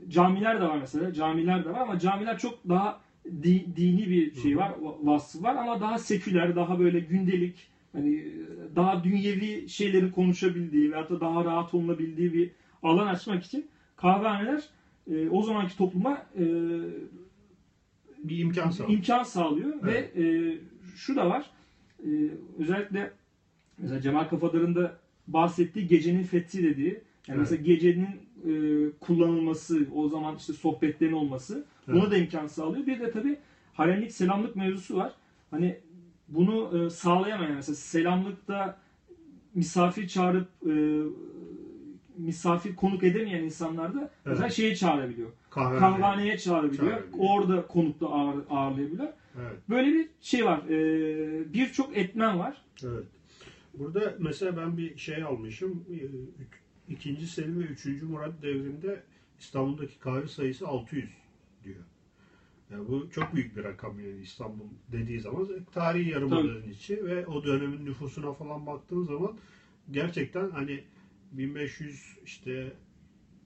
camiler 0.09 0.61
de 0.61 0.65
var 0.65 0.79
mesela 0.79 1.13
camiler 1.13 1.65
de 1.65 1.71
var 1.71 1.81
ama 1.81 1.99
camiler 1.99 2.39
çok 2.39 2.69
daha 2.69 3.01
di- 3.43 3.67
dini 3.77 4.09
bir 4.11 4.35
şey 4.35 4.57
var 4.57 4.71
va- 4.71 5.07
vasfı 5.07 5.43
var 5.43 5.57
ama 5.57 5.81
daha 5.81 5.99
seküler 5.99 6.57
daha 6.57 6.79
böyle 6.79 7.01
gündelik 7.01 7.67
hani 7.93 8.25
daha 8.77 9.05
dünyevi 9.05 9.69
şeyleri 9.69 10.11
konuşabildiği 10.11 10.91
veyahut 10.93 11.11
da 11.11 11.21
daha 11.21 11.45
rahat 11.45 11.75
olunabildiği 11.75 12.33
bir 12.35 12.51
alan 12.83 13.07
açmak 13.07 13.45
için 13.45 13.67
kahvehaneler 13.97 14.63
e, 15.11 15.29
o 15.29 15.43
zamanki 15.43 15.77
topluma 15.77 16.27
e, 16.39 16.45
Bir 18.25 18.39
imkan 18.39 18.71
sağlıyor. 18.71 18.99
imkan 18.99 19.23
sağlıyor 19.23 19.73
Evet. 19.83 20.17
ve 20.17 20.23
e, 20.23 20.59
şu 20.97 21.17
da 21.17 21.29
var. 21.31 21.51
E, 22.05 22.09
özellikle 22.59 23.11
mesela 23.79 24.01
Cemal 24.01 24.25
Kafadar'ın 24.25 24.75
da 24.75 24.97
bahsettiği 25.27 25.87
gecenin 25.87 26.23
fethi 26.23 26.63
dediği 26.63 26.87
yani 26.89 27.01
Evet. 27.29 27.39
mesela 27.39 27.63
gecenin 27.63 28.09
e, 28.47 28.51
kullanılması, 29.01 29.87
o 29.95 30.09
zaman 30.09 30.37
işte 30.37 30.53
sohbetlerin 30.53 31.13
olması 31.13 31.65
buna 31.89 31.99
Evet. 31.99 32.11
da 32.11 32.17
imkan 32.17 32.47
sağlıyor. 32.47 32.87
Bir 32.87 33.01
de 33.01 33.11
tabii 33.11 33.37
haremlik 33.75 34.13
selamlık 34.13 34.57
mevzusu 34.57 34.97
var. 34.97 35.13
Hani 35.51 35.79
bunu 36.29 36.87
e, 36.87 36.91
sağlayamayan 36.91 37.55
mesela 37.55 37.77
selamlıkta 37.77 38.79
misafir 39.55 40.09
çağırıp 40.09 40.49
e, 40.67 40.73
misafir 42.19 42.77
konuk 42.77 43.05
edemeyen 43.05 43.43
insanlar 43.43 43.95
da 43.95 44.11
mesela 44.25 44.45
Evet. 44.47 44.55
şeye 44.57 44.75
çağırabiliyor. 44.75 45.29
Kahvehane. 45.51 45.79
Kahvehaneye 45.79 46.39
çağırabiliyor. 46.39 46.91
Çağırabiliyor. 46.91 47.29
Orada 47.31 47.67
konukta 47.67 48.07
ağır, 48.09 48.37
ağırlayabiliyor. 48.51 49.09
Evet. 49.41 49.57
Böyle 49.69 49.93
bir 49.95 50.09
şey 50.21 50.45
var. 50.45 50.61
Ee, 50.69 51.53
Birçok 51.55 51.97
etmen 51.97 52.39
var. 52.39 52.63
Evet. 52.85 53.05
Burada 53.75 54.15
mesela 54.19 54.57
ben 54.57 54.77
bir 54.77 54.97
şey 54.99 55.23
almışım. 55.23 55.85
Ee, 56.89 56.93
İkinci 56.93 57.27
Selim 57.27 57.61
ve 57.61 57.65
üçüncü 57.65 58.07
Murat 58.07 58.43
devrinde 58.43 59.03
İstanbul'daki 59.39 59.99
kahve 59.99 60.29
sayısı 60.29 60.69
600 60.69 61.11
diyor. 61.65 61.85
Yani 62.71 62.89
bu 62.89 63.11
çok 63.11 63.35
büyük 63.35 63.57
bir 63.57 63.65
rakam 63.65 64.01
yani 64.01 64.21
İstanbul 64.23 64.65
dediği 64.93 65.21
zaman 65.21 65.49
tarihi 65.73 66.11
yarımadanın 66.11 66.63
içi 66.63 67.07
ve 67.07 67.27
o 67.27 67.45
dönemin 67.45 67.87
nüfusuna 67.87 68.33
falan 68.33 68.67
baktığın 68.67 69.03
zaman 69.05 69.39
gerçekten 69.91 70.51
hani 70.51 70.85
1500 71.33 72.17
işte 72.25 72.73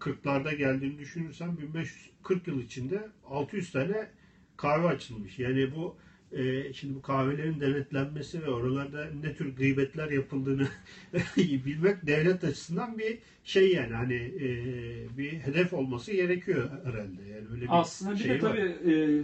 40'larda 0.01 0.55
geldiğini 0.55 0.99
düşünürsen 0.99 1.59
1540 1.59 2.49
yıl 2.49 2.61
içinde 2.61 3.09
600 3.27 3.73
tane 3.73 4.11
kahve 4.57 4.87
açılmış. 4.87 5.39
Yani 5.39 5.77
bu 5.77 5.97
e, 6.33 6.73
şimdi 6.73 6.95
bu 6.95 7.03
kahvelerin 7.03 7.61
denetlenmesi 7.61 8.43
ve 8.43 8.51
oralarda 8.51 9.07
ne 9.23 9.35
tür 9.35 9.57
gıybetler 9.57 10.11
yapıldığını 10.11 10.69
bilmek 11.37 12.07
devlet 12.07 12.45
açısından 12.45 12.99
bir 12.99 13.19
şey 13.45 13.73
yani 13.73 13.95
hani 13.95 14.15
e, 14.15 14.49
bir 15.19 15.33
hedef 15.33 15.73
olması 15.73 16.13
gerekiyor 16.13 16.71
herhalde. 16.85 17.23
Yani 17.35 17.47
öyle 17.53 17.63
bir 17.63 17.81
Aslında 17.81 18.13
bir 18.13 18.19
şey 18.19 18.29
de 18.41 18.43
var. 18.43 18.51
tabii 18.51 18.93
e, 18.93 19.23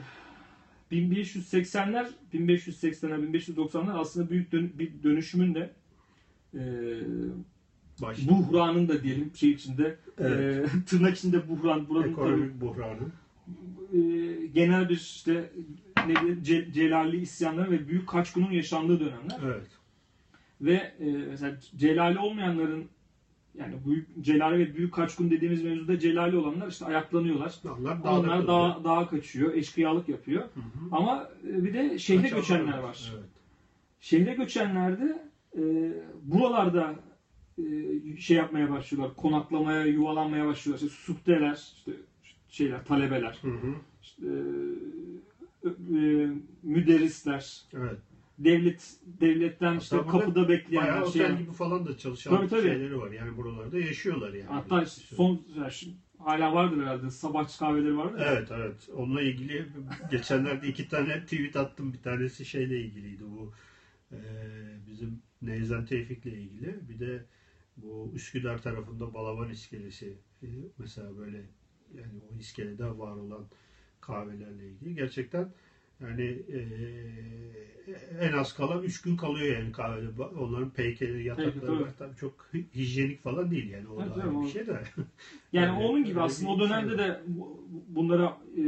1580'ler, 0.93 2.07
1580'ler, 2.35 3.33
1590'lar 3.33 3.93
aslında 3.99 4.31
büyük 4.31 4.53
dön- 4.53 4.73
bir 4.79 4.91
dönüşümün 5.03 5.55
de 5.55 5.71
e, 6.55 6.61
Başta 8.03 8.29
buhranın 8.29 8.89
da 8.89 9.03
diyelim 9.03 9.31
şey 9.35 9.51
içinde 9.51 9.97
Evet. 10.19 10.69
e, 10.75 10.85
tırnak 10.87 11.17
içinde 11.19 11.49
buhran 11.49 11.89
buranın 11.89 12.03
tabii 12.03 12.11
ekonomik 12.13 12.61
buhranı. 12.61 13.03
e, 13.93 13.99
genel 14.47 14.89
bir 14.89 14.95
işte 14.97 15.51
bileyim 16.09 16.43
Ce- 16.43 17.17
isyanları 17.17 17.71
ve 17.71 17.89
büyük 17.89 18.09
kaçkının 18.09 18.51
yaşandığı 18.51 19.01
dönemler. 19.01 19.39
Evet. 19.45 19.67
Ve 20.61 20.93
e, 21.01 21.11
mesela 21.11 21.57
celali 21.77 22.19
olmayanların 22.19 22.89
yani 23.59 23.75
büyük 23.87 24.09
celali 24.21 24.59
ve 24.59 24.77
büyük 24.77 24.95
kaçkın 24.95 25.31
dediğimiz 25.31 25.65
mevzuda 25.65 25.99
celali 25.99 26.37
olanlar 26.37 26.69
işte 26.69 26.85
ayaklanıyorlar. 26.85 27.55
Onlar 27.79 28.05
dağda 28.05 28.11
Onlar 28.11 28.47
dağa, 28.47 28.85
dağa 28.85 29.09
kaçıyor, 29.09 29.55
eşkıyalık 29.55 30.09
yapıyor. 30.09 30.43
Hı 30.43 30.61
hı. 30.61 30.89
Ama 30.93 31.31
e, 31.49 31.65
bir 31.65 31.75
de 31.75 31.99
şehre 31.99 32.23
Kaçanlar 32.23 32.41
göçenler 32.41 32.79
var. 32.79 33.13
Evet. 33.15 33.25
Şehre 34.01 34.35
göçenlerde 34.35 35.23
e, 35.57 35.93
buralarda 36.23 36.95
e, 37.59 38.17
şey 38.17 38.37
yapmaya 38.37 38.71
başlıyorlar. 38.71 39.17
Konaklamaya, 39.17 39.85
yuvalanmaya 39.87 40.47
başlıyorlar. 40.47 40.87
İşte 40.87 41.03
sukteler, 41.03 41.55
işte 41.77 41.93
şeyler, 42.49 42.85
talebeler, 42.85 43.39
Hı 43.43 43.49
hı. 43.49 43.75
işte, 44.03 44.27
e, 44.27 44.33
müderrisler, 46.63 47.63
Evet. 47.75 47.99
devlet 48.39 48.97
devletten 49.21 49.79
işte 49.79 49.97
Hatta 49.97 50.13
burada 50.13 50.25
kapıda 50.25 50.49
bekleyenler, 50.49 50.93
Bayağı 50.93 51.13
şey, 51.13 51.25
otel 51.25 51.39
gibi 51.39 51.53
falan 51.53 51.87
da 51.87 51.99
çalışan 51.99 52.37
Tabii, 52.37 52.49
tabii. 52.49 52.63
şeyleri 52.63 52.99
var. 53.01 53.11
Yani 53.11 53.37
buralarda 53.37 53.79
yaşıyorlar 53.79 54.33
yani. 54.33 54.49
hatta 54.49 54.83
işte 54.83 55.17
son 55.17 55.43
yani 55.57 55.73
hala 56.19 56.55
vardır 56.55 56.83
herhalde 56.83 57.11
sabahçı 57.11 57.59
kahveleri 57.59 57.97
ya. 57.97 58.13
Evet 58.19 58.49
evet. 58.51 58.89
Onunla 58.95 59.23
ilgili 59.23 59.67
geçenlerde 60.11 60.69
iki 60.69 60.89
tane 60.89 61.21
tweet 61.21 61.57
attım. 61.57 61.93
Bir 61.93 62.03
tanesi 62.03 62.45
şeyle 62.45 62.81
ilgiliydi 62.81 63.25
bu 63.25 63.53
e, 64.13 64.19
bizim 64.87 65.23
Neyzen 65.43 65.87
Tevfik'le 65.87 66.27
ilgili. 66.27 66.89
Bir 66.89 66.99
de 67.01 67.25
bu 67.77 68.13
Üsküdar 68.15 68.63
tarafında 68.63 69.15
Balaban 69.15 69.51
iskelesi 69.51 70.19
e, 70.43 70.47
mesela 70.79 71.19
böyle 71.19 71.39
yani 71.95 72.21
o 72.33 72.39
iskelede 72.39 72.85
var 72.99 73.17
olan 73.17 73.47
kahvelerle 74.01 74.67
ilgili. 74.69 74.95
Gerçekten 74.95 75.49
yani 76.01 76.23
e, 76.53 76.61
en 78.21 78.33
az 78.33 78.55
kalan 78.55 78.83
3 78.83 79.01
gün 79.03 79.17
kalıyor 79.17 79.57
yani 79.59 79.73
kahvede. 79.73 80.23
Onların 80.23 80.71
peykeleri, 80.71 81.25
yatakları 81.25 81.61
tabii. 81.61 81.81
var. 81.83 81.91
Tabii 81.99 82.17
çok 82.17 82.51
hijyenik 82.75 83.23
falan 83.23 83.51
değil 83.51 83.71
yani. 83.71 83.89
O 83.89 84.03
Evet, 84.03 84.17
da 84.17 84.23
evet, 84.25 84.45
bir 84.45 84.49
şey 84.49 84.67
de. 84.67 84.73
Yani 85.53 85.67
Yani 85.67 85.85
onun 85.85 86.05
gibi 86.05 86.21
aslında 86.21 86.51
o 86.51 86.59
şey 86.59 86.69
dönemde 86.69 86.93
var. 86.93 86.99
de 86.99 87.21
bu- 87.27 87.65
bunlara 87.89 88.37
e, 88.57 88.63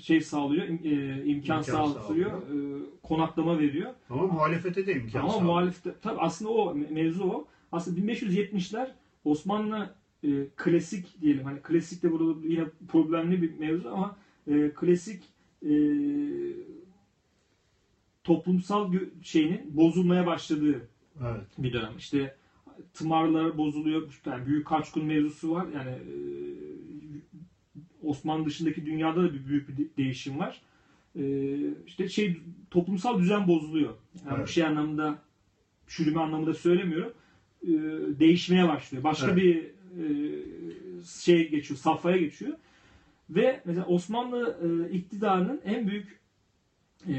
şey 0.00 0.20
sağlıyor, 0.20 0.64
e, 0.64 1.24
imkan, 1.24 1.58
İmkan 1.58 1.62
sağlıyor, 1.62 2.42
e, 2.42 2.84
konaklama 3.02 3.58
veriyor. 3.58 3.94
Ama 4.10 4.26
muhalefete 4.26 4.86
de 4.86 4.92
imkan 4.92 5.20
Ama 5.20 5.28
sağlıyor. 5.28 5.46
muhalifte 5.50 5.94
tabii 6.02 6.20
aslında 6.20 6.50
o 6.50 6.74
me- 6.76 6.92
mevzu 6.92 7.24
o. 7.24 7.46
Aslında 7.72 8.00
1570'ler 8.00 8.88
Osmanlı 9.24 9.90
e, 10.26 10.46
klasik 10.56 11.20
diyelim 11.20 11.44
hani 11.44 11.60
klasik 11.62 12.02
de 12.02 12.12
burada 12.12 12.46
yine 12.46 12.64
problemli 12.88 13.42
bir 13.42 13.58
mevzu 13.58 13.88
ama 13.88 14.16
e, 14.46 14.70
klasik 14.74 15.22
e, 15.66 15.72
toplumsal 18.24 18.92
şeyinin 19.22 19.76
bozulmaya 19.76 20.26
başladığı 20.26 20.88
Evet. 21.22 21.44
bir 21.58 21.72
dönem. 21.72 21.92
İşte 21.98 22.36
tımarlar 22.94 23.58
bozuluyor. 23.58 24.20
Yani 24.26 24.46
büyük 24.46 24.66
kaçkın 24.66 25.04
mevzusu 25.04 25.50
var. 25.50 25.66
Yani 25.74 25.90
e, 25.90 26.16
Osmanlı 28.02 28.46
dışındaki 28.46 28.86
dünyada 28.86 29.22
da 29.22 29.34
bir 29.34 29.46
büyük 29.46 29.68
bir 29.68 29.76
de- 29.76 29.96
değişim 29.96 30.38
var. 30.38 30.60
E, 31.18 31.22
işte 31.86 32.08
şey 32.08 32.36
toplumsal 32.70 33.18
düzen 33.18 33.48
bozuluyor. 33.48 33.94
Yani 34.24 34.32
bu 34.32 34.36
Evet. 34.38 34.48
şey 34.48 34.64
anlamında 34.64 35.18
çürüme 35.86 36.20
anlamında 36.20 36.54
söylemiyorum. 36.54 37.12
E, 37.62 37.68
değişmeye 38.18 38.68
başlıyor. 38.68 39.04
Başka 39.04 39.26
Evet. 39.26 39.36
bir 39.36 39.75
şey 41.22 41.50
geçiyor, 41.50 41.78
safhaya 41.78 42.16
geçiyor. 42.16 42.52
Ve 43.30 43.60
mesela 43.64 43.86
Osmanlı 43.86 44.56
e, 44.62 44.92
iktidarının 44.92 45.60
en 45.64 45.88
büyük 45.88 46.20
e, 47.08 47.14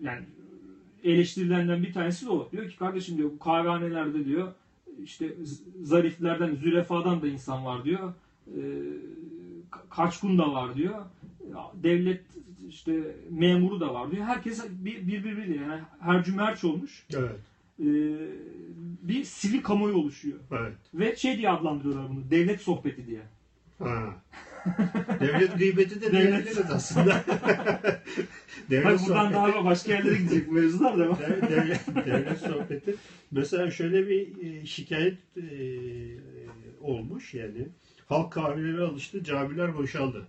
yani 0.00 0.24
eleştirilerinden 1.04 1.82
bir 1.82 1.92
tanesi 1.92 2.26
de 2.26 2.30
o. 2.30 2.48
Diyor 2.52 2.70
ki 2.70 2.76
kardeşim 2.76 3.18
diyor 3.18 3.30
bu 3.30 3.38
kahvehanelerde 3.38 4.24
diyor 4.24 4.52
işte 5.02 5.34
zariflerden, 5.82 6.54
zürefadan 6.54 7.22
da 7.22 7.28
insan 7.28 7.64
var 7.64 7.84
diyor. 7.84 8.12
E, 8.46 8.60
ka- 9.70 9.88
kaçkun 9.90 10.38
da 10.38 10.52
var 10.52 10.74
diyor. 10.74 11.02
Devlet 11.74 12.22
işte 12.68 13.16
memuru 13.30 13.80
da 13.80 13.94
var 13.94 14.10
diyor. 14.10 14.24
Herkes 14.24 14.64
bir 14.70 15.06
bir 15.06 15.24
bir, 15.24 15.36
bir 15.36 15.60
yani 15.60 15.80
her 16.00 16.24
cümerç 16.24 16.64
olmuş. 16.64 17.06
Evet. 17.14 17.36
E, 17.80 17.86
bir 19.02 19.24
sivil 19.24 19.62
kamuoyu 19.62 19.94
oluşuyor. 19.96 20.38
Evet. 20.52 20.76
Ve 20.94 21.16
şey 21.16 21.36
diye 21.38 21.50
adlandırıyorlar 21.50 22.08
bunu. 22.08 22.30
Devlet 22.30 22.60
sohbeti 22.60 23.06
diye. 23.06 23.20
Ha. 23.78 24.14
Devlet 25.20 25.58
gıybeti 25.58 26.00
de 26.00 26.06
Devlet- 26.06 26.12
diyebiliriz 26.22 26.70
aslında. 26.70 27.24
devlet 28.70 28.84
Bak 28.84 29.00
buradan 29.06 29.24
sohbeti. 29.24 29.34
daha 29.34 29.64
başka 29.64 29.92
yerlere 29.92 30.16
gidecek 30.16 30.52
mevzular 30.52 30.98
da. 30.98 31.04
Dev- 31.04 31.48
devlet, 31.50 31.80
devlet 32.06 32.38
sohbeti. 32.38 32.94
Mesela 33.30 33.70
şöyle 33.70 34.08
bir 34.08 34.44
e, 34.46 34.66
şikayet 34.66 35.18
e, 35.36 35.42
olmuş 36.80 37.34
yani. 37.34 37.68
Halk 38.06 38.32
kahveleri 38.32 38.80
alıştı, 38.82 39.24
camiler 39.24 39.74
boşaldı. 39.76 40.26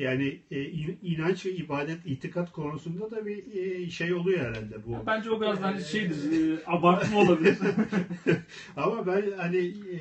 Yani 0.00 0.40
e, 0.50 0.64
in- 0.64 0.98
inanç 1.02 1.46
ve 1.46 1.50
ibadet, 1.52 2.06
itikat 2.06 2.52
konusunda 2.52 3.10
da 3.10 3.26
bir 3.26 3.54
e, 3.54 3.90
şey 3.90 4.14
oluyor 4.14 4.40
herhalde 4.40 4.86
bu. 4.86 5.06
Bence 5.06 5.30
o 5.30 5.40
biraz 5.40 5.60
hani 5.60 5.84
şeydir, 5.84 6.56
e, 6.56 6.58
abartma 6.66 7.18
olabilir. 7.18 7.56
Ama 8.76 9.06
ben 9.06 9.32
hani 9.36 9.56
e, 9.92 10.00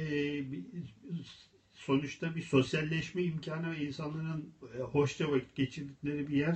sonuçta 1.74 2.36
bir 2.36 2.42
sosyalleşme 2.42 3.24
imkanı 3.24 3.72
ve 3.72 3.78
insanların 3.78 4.50
e, 4.76 4.80
hoşça 4.80 5.32
vakit 5.32 5.56
geçirdikleri 5.56 6.28
bir 6.28 6.36
yer 6.36 6.56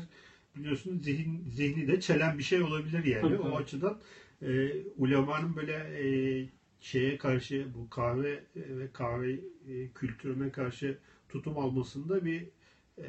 biliyorsunuz 0.56 1.04
zihin 1.04 1.46
zihni 1.50 1.88
de 1.88 2.00
çelen 2.00 2.38
bir 2.38 2.44
şey 2.44 2.62
olabilir 2.62 3.04
yani. 3.04 3.22
Tabii, 3.22 3.38
tabii. 3.38 3.48
O 3.48 3.58
açıdan 3.58 3.98
e, 4.42 4.72
ulemanın 4.98 5.56
böyle 5.56 5.74
e, 5.74 6.06
şeye 6.82 7.18
karşı 7.18 7.68
bu 7.76 7.90
kahve 7.90 8.32
e, 8.32 8.78
ve 8.78 8.88
kahve 8.94 9.32
e, 9.32 9.40
kültürüne 9.96 10.52
karşı 10.52 10.98
tutum 11.30 11.58
almasında 11.58 12.26
bir 12.26 12.44
e, 12.98 13.08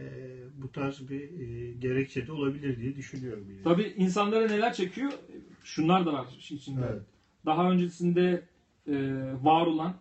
bu 0.63 0.73
tarz 0.73 1.11
bir 1.11 1.21
e, 1.21 1.73
gerekçe 1.73 2.27
de 2.27 2.33
olabilir 2.33 2.79
diye 2.79 2.97
düşünüyorum. 2.97 3.47
Yani. 3.51 3.63
Tabii 3.65 3.95
insanlara 3.97 4.47
neler 4.47 4.73
çekiyor? 4.73 5.13
Şunlar 5.65 6.07
da 6.07 6.13
var 6.13 6.27
içinde. 6.39 6.81
Evet. 6.91 7.03
Daha 7.47 7.71
öncesinde 7.71 8.43
e, 8.89 8.95
var 9.43 9.67
olan 9.67 9.95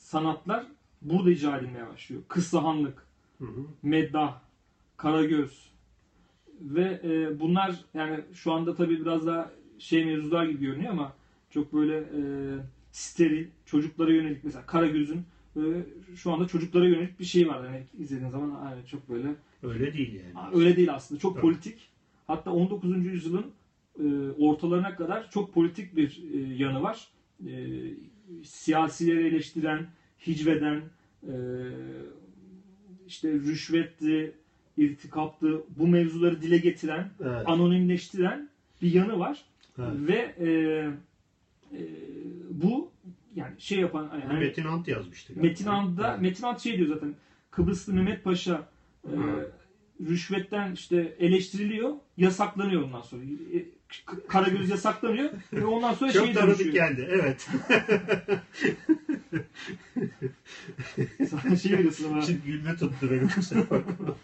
sanatlar 0.00 0.66
burada 1.02 1.30
icra 1.30 1.58
edilmeye 1.58 1.88
başlıyor. 1.88 2.22
Kıssahanlık, 2.28 3.06
Hı 3.38 3.44
hı. 3.44 3.66
meddah, 3.82 4.40
karagöz 4.96 5.70
ve 6.60 7.00
e, 7.04 7.40
bunlar 7.40 7.76
yani 7.94 8.20
şu 8.34 8.52
anda 8.52 8.74
tabii 8.74 9.00
biraz 9.00 9.26
daha 9.26 9.50
şey 9.78 10.04
mevzular 10.04 10.46
gibi 10.46 10.66
görünüyor 10.66 10.92
ama 10.92 11.12
çok 11.50 11.72
böyle 11.72 11.98
e, 11.98 12.20
steril, 12.92 13.46
çocuklara 13.66 14.12
yönelik 14.12 14.44
mesela 14.44 14.66
Karagöz'ün 14.66 15.24
e, 15.56 15.62
şu 16.16 16.32
anda 16.32 16.46
çocuklara 16.46 16.86
yönelik 16.86 17.20
bir 17.20 17.24
şey 17.24 17.48
var. 17.48 17.64
Yani 17.64 17.82
izlediğin 17.98 18.30
zaman 18.30 18.50
hani 18.50 18.86
çok 18.86 19.08
böyle 19.08 19.28
Öyle 19.62 19.94
değil 19.94 20.20
yani. 20.34 20.56
Öyle 20.56 20.76
değil 20.76 20.94
aslında. 20.94 21.20
Çok 21.20 21.34
Tabii. 21.34 21.42
politik. 21.42 21.88
Hatta 22.26 22.50
19. 22.50 23.06
yüzyılın 23.06 23.46
e, 23.98 24.04
ortalarına 24.38 24.96
kadar 24.96 25.30
çok 25.30 25.54
politik 25.54 25.96
bir 25.96 26.22
e, 26.34 26.54
yanı 26.54 26.82
var. 26.82 27.08
E, 27.46 27.52
siyasileri 28.44 29.26
eleştiren, 29.26 29.86
hicveden, 30.26 30.82
e, 31.22 31.34
işte 33.06 33.32
rüşvetti, 33.32 34.32
irtikaptı, 34.76 35.62
bu 35.76 35.86
mevzuları 35.86 36.42
dile 36.42 36.58
getiren, 36.58 37.10
Evet. 37.20 37.48
anonimleştiren 37.48 38.48
bir 38.82 38.92
yanı 38.92 39.18
var. 39.18 39.44
Evet. 39.78 39.88
Ve 39.94 40.34
e, 40.38 40.48
e, 41.72 41.80
bu 42.50 42.90
yani 43.36 43.54
şey 43.58 43.78
yapan 43.78 44.10
yani 44.28 44.38
Metin 44.38 44.64
Ant 44.64 44.88
yazmıştı. 44.88 45.32
galiba. 45.34 45.48
Metin 45.48 45.66
And'da 45.66 46.10
Evet. 46.10 46.20
Metin 46.20 46.42
And 46.44 46.58
şey 46.58 46.76
diyor 46.76 46.88
zaten 46.88 47.14
Kıbrıslı 47.50 47.92
Mehmet 47.92 48.24
Paşa 48.24 48.68
e, 49.04 49.10
rüşvetten 50.00 50.72
işte 50.72 51.16
eleştiriliyor, 51.18 51.92
yasaklanıyor 52.16 52.82
ondan 52.82 53.02
sonra. 53.02 53.22
E, 53.24 53.64
Karagöz 54.28 54.70
yasaklanıyor 54.70 55.30
ve 55.52 55.64
ondan 55.64 55.92
sonra 55.94 56.12
Çok 56.12 56.24
şey 56.24 56.34
tanıdık 56.34 56.58
dönüşüyor. 56.58 56.74
geldi. 56.88 57.08
Evet. 57.10 57.48
Sana 61.30 61.56
şey 61.56 61.72
veriyorsun 61.72 62.12
ama 62.12 62.22
Şimdi 62.22 62.42
gülme 62.46 62.76
tutturuyorum. 62.76 63.28
kusura 63.28 63.60
bakma. 63.70 64.14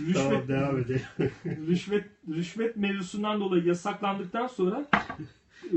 rüşvet, 0.00 0.14
tamam 0.14 0.48
devam 0.48 0.78
edelim. 0.78 1.02
rüşvet, 1.46 2.04
rüşvet 2.28 2.76
mevzusundan 2.76 3.40
dolayı 3.40 3.64
yasaklandıktan 3.64 4.46
sonra 4.46 4.86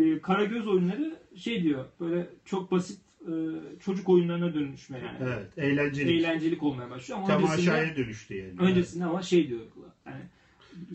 e, 0.01 0.21
Karagöz 0.21 0.67
oyunları 0.67 1.15
şey 1.35 1.63
diyor 1.63 1.85
böyle 1.99 2.29
çok 2.45 2.71
basit 2.71 2.99
e, 3.21 3.31
çocuk 3.79 4.09
oyunlarına 4.09 4.53
dönüşme 4.53 4.97
yani. 4.99 5.17
Evet. 5.21 5.57
Eğlenceli. 5.57 6.17
Eğlencelik 6.17 6.63
olmaya 6.63 6.89
başlıyor 6.89 7.19
ama 7.19 7.27
öncesinde, 7.35 7.65
Temaşaya 7.65 7.95
dönüştü 7.95 8.35
yani. 8.35 8.53
öncesinde 8.59 9.05
ama 9.05 9.21
şey 9.21 9.47
diyor 9.47 9.61
yani 10.05 10.21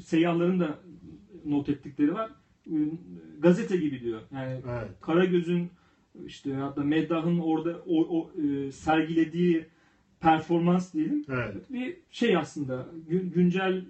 seyyahların 0.05 0.61
da 0.61 0.79
not 1.45 1.69
ettikleri 1.69 2.15
var. 2.15 2.31
Gazete 3.39 3.77
gibi 3.77 4.01
diyor. 4.01 4.21
Yani 4.35 4.61
Evet. 4.69 4.89
Karagöz'ün 5.01 5.71
işte 6.27 6.55
hatta 6.55 6.83
Meddah'ın 6.83 7.39
orada 7.39 7.83
o, 7.87 8.19
o 8.19 8.31
e, 8.43 8.73
sergilediği 8.73 9.67
performans 10.21 10.93
diyelim 10.95 11.25
Evet. 11.29 11.55
bir 11.71 11.97
şey 12.11 12.37
aslında 12.37 12.87
Gün- 13.09 13.31
güncel 13.31 13.85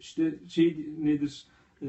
işte 0.00 0.34
şey 0.48 0.86
nedir 0.98 1.44
e, 1.82 1.88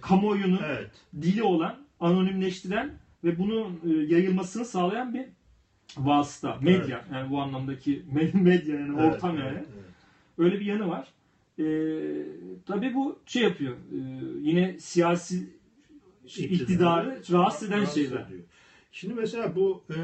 kamuoyunu 0.00 0.58
Evet. 0.66 0.90
dili 1.22 1.42
olan 1.42 1.83
anonimleştiren 2.00 2.98
ve 3.24 3.38
bunun 3.38 3.80
e, 3.86 3.90
yayılmasını 4.14 4.64
sağlayan 4.64 5.14
bir 5.14 5.26
vasıta 5.96 6.58
medya 6.62 7.04
yani 7.12 7.30
bu 7.30 7.40
anlamdaki 7.40 8.02
me- 8.14 8.42
medya 8.42 8.74
yani 8.80 9.00
Evet, 9.00 9.14
ortam 9.14 9.30
evet, 9.38 9.44
yani 9.46 9.56
evet. 9.58 9.84
öyle 10.38 10.60
bir 10.60 10.64
yanı 10.66 10.88
var 10.88 11.08
e, 11.58 11.64
tabii 12.66 12.94
bu 12.94 13.18
şey 13.26 13.42
yapıyor. 13.42 13.72
e, 13.72 13.98
yine 14.40 14.78
siyasi 14.78 15.50
iktidarı 16.26 17.22
rahatsız 17.32 17.68
eden 17.68 17.76
rahatsız 17.78 17.94
şeyler. 17.94 18.20
ediyor. 18.26 18.40
Şimdi 18.92 19.14
mesela 19.14 19.56
bu 19.56 19.84
e, 19.90 19.96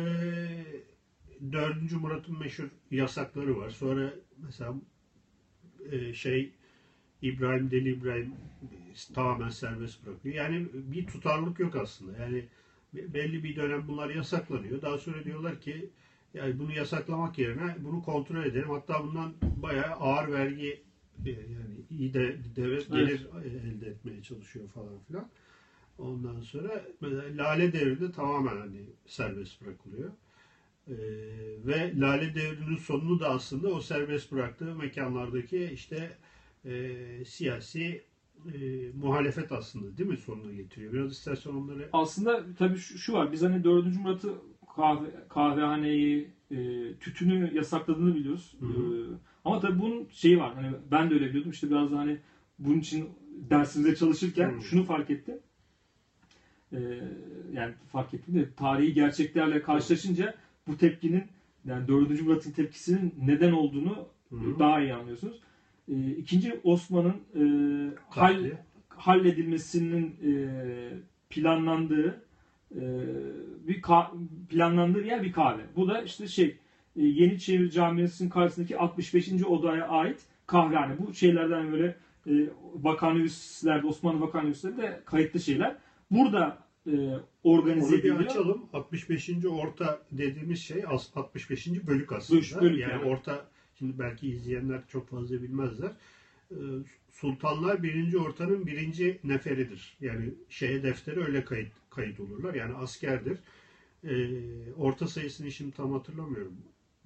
4. 1.53 1.93
Murat'ın 1.93 2.39
meşhur 2.39 2.69
yasakları 2.91 3.59
var. 3.59 3.71
Sonra 3.71 4.11
mesela 4.39 4.75
e, 5.91 6.15
şey 6.15 6.53
İbrahim 7.23 7.71
Deli 7.71 7.89
İbrahim 7.89 8.35
tamamen 9.15 9.49
serbest 9.49 10.07
bırakıyor. 10.07 10.35
Yani 10.35 10.67
bir 10.75 11.07
tutarlılık 11.07 11.59
yok 11.61 11.77
aslında. 11.77 12.19
Yani 12.19 12.45
belli 12.95 13.45
bir 13.45 13.57
dönem 13.57 13.89
bunlar 13.89 14.11
yasaklanıyor. 14.11 14.83
Daha 14.83 14.99
sonra 14.99 15.25
diyorlar 15.25 15.61
ki 15.61 15.91
yani 16.35 16.59
bunu 16.59 16.73
yasaklamak 16.73 17.39
yerine 17.39 17.77
bunu 17.79 18.03
kontrol 18.03 18.45
edelim. 18.45 18.71
Hatta 18.71 19.05
bundan 19.05 19.33
bayağı 19.43 19.95
ağır 19.95 20.33
vergi 20.33 20.83
e, 21.27 21.31
yani 21.31 21.75
iyi 21.91 22.15
de 22.15 22.37
devlet 22.57 22.91
gelir 22.93 23.27
elde 23.45 23.87
etmeye 23.87 24.23
çalışıyor 24.23 24.69
falan 24.69 24.99
filan. 25.09 25.29
Ondan 25.99 26.41
sonra 26.41 26.85
mesela 27.01 27.45
Lale 27.45 27.73
Devri'nde 27.73 28.13
tamamen 28.13 28.57
hani 28.57 28.85
serbest 29.07 29.63
bırakılıyor. 29.63 30.11
Ee, 30.89 30.95
ve 31.67 32.01
Lale 32.01 32.35
Devri'nin 32.35 32.77
sonunu 32.77 33.21
da 33.21 33.31
aslında 33.31 33.69
o 33.69 33.81
serbest 33.81 34.33
bıraktığı 34.33 34.75
mekanlardaki 34.75 35.65
işte 35.65 36.17
e, 36.65 37.25
siyasi 37.25 38.03
e, 38.55 38.59
muhalefet 38.95 39.53
aslında 39.53 39.99
değil 39.99 40.11
mi 40.11 40.17
sonuna 40.17 40.53
getiriyor. 40.53 40.93
Biraz 40.93 41.13
istersen 41.13 41.51
onları 41.51 41.89
Aslında 41.93 42.45
tabii 42.59 42.79
şu, 42.79 42.99
şu 42.99 43.13
var. 43.13 43.33
Biz 43.33 43.43
hani 43.43 43.65
4. 43.65 43.97
Murat'ı 43.97 44.35
kahve, 44.77 45.09
kahvehaneyi, 45.29 46.31
e, 46.51 46.57
tütünü 47.01 47.55
yasakladığını 47.55 48.15
biliyoruz. 48.15 48.57
Hı 48.61 48.67
hı. 48.67 48.73
E, 48.73 49.19
ama 49.45 49.61
tabii 49.61 49.79
bunun 49.79 50.09
şeyi 50.11 50.39
var. 50.39 50.55
Hani 50.55 50.77
ben 50.91 51.11
de 51.11 51.15
öyle 51.15 51.27
biliyordum. 51.27 51.51
İşte 51.51 51.71
biraz 51.71 51.93
da 51.93 51.99
hani 51.99 52.19
bunun 52.59 52.81
için 52.81 53.09
dersimize 53.51 53.95
çalışırken 53.95 54.51
Hı. 54.57 54.61
şunu 54.61 54.85
fark 54.85 55.11
ettim. 55.11 55.39
E, 56.73 56.79
yani 57.53 57.75
fark 57.93 58.15
ettim 58.15 58.35
de 58.35 58.53
tarihi 58.57 58.93
gerçeklerle 58.93 59.63
karşılaşınca 59.63 60.35
bu 60.67 60.77
tepkinin 60.77 61.25
yani 61.65 61.89
4. 61.89 62.23
Murat'ın 62.23 62.51
tepkisinin 62.51 63.15
neden 63.19 63.53
olduğunu 63.53 64.09
Hı 64.31 64.37
hı. 64.37 64.59
daha 64.59 64.81
iyi 64.81 64.95
anlıyorsunuz. 64.95 65.41
E, 65.91 66.11
ikinci 66.11 66.61
Osman'ın 66.65 67.17
e, 67.35 67.45
hal, 68.09 68.45
halledilmesinin 68.89 70.07
e, 70.07 70.33
planlandığı 71.31 72.23
e, 72.75 72.81
bir 73.69 73.83
planlandığı 74.49 75.03
yer 75.03 75.23
bir 75.23 75.33
kahve. 75.33 75.63
Bu 75.77 75.89
da 75.89 76.03
işte 76.03 76.29
şey 76.29 76.57
e, 76.97 77.03
Yeniçeri 77.03 77.71
Camisi'nin 77.71 78.29
karşısındaki 78.29 78.79
65. 78.79 79.45
odaya 79.49 79.89
ait 79.89 80.21
kahvehane. 80.47 80.95
Bu 80.99 81.15
şeylerden 81.15 81.73
böyle 81.73 81.97
e, 82.27 82.33
Bakanüslerde, 82.75 83.87
Osmanlı 83.87 84.21
Bakanüslerde 84.21 85.01
kayıtlı 85.05 85.41
şeyler. 85.41 85.77
Burada 86.11 86.59
e, 86.87 86.93
organize 87.45 87.87
Onu 87.87 87.93
bir 87.93 87.99
ediliyor. 87.99 88.19
açalım. 88.21 88.63
65. 88.73 89.31
orta 89.51 90.03
dediğimiz 90.13 90.61
şey 90.61 90.85
as- 90.89 91.17
65. 91.17 91.87
bölük 91.87 92.13
aslında. 92.13 92.41
Bölük, 92.41 92.61
bölük 92.63 92.81
yani, 92.81 92.93
yani. 92.93 93.05
orta 93.05 93.47
şimdi 93.81 93.99
belki 93.99 94.29
izleyenler 94.29 94.81
çok 94.89 95.09
fazla 95.09 95.43
bilmezler. 95.43 95.93
Ee, 96.51 96.55
Sultanlar 97.11 97.83
birinci 97.83 98.19
ortanın 98.19 98.67
birinci 98.67 99.21
neferidir. 99.25 99.97
Yani 100.01 100.35
şeye 100.49 100.83
defteri 100.83 101.21
öyle 101.21 101.45
kayıt 101.45 101.73
kayıt 101.91 102.21
olurlar. 102.21 102.55
Yani 102.55 102.75
askerdir. 102.75 103.39
Ee, 104.05 104.73
orta 104.77 105.07
sayısını 105.07 105.51
şimdi 105.51 105.73
tam 105.73 105.93
hatırlamıyorum. 105.93 106.57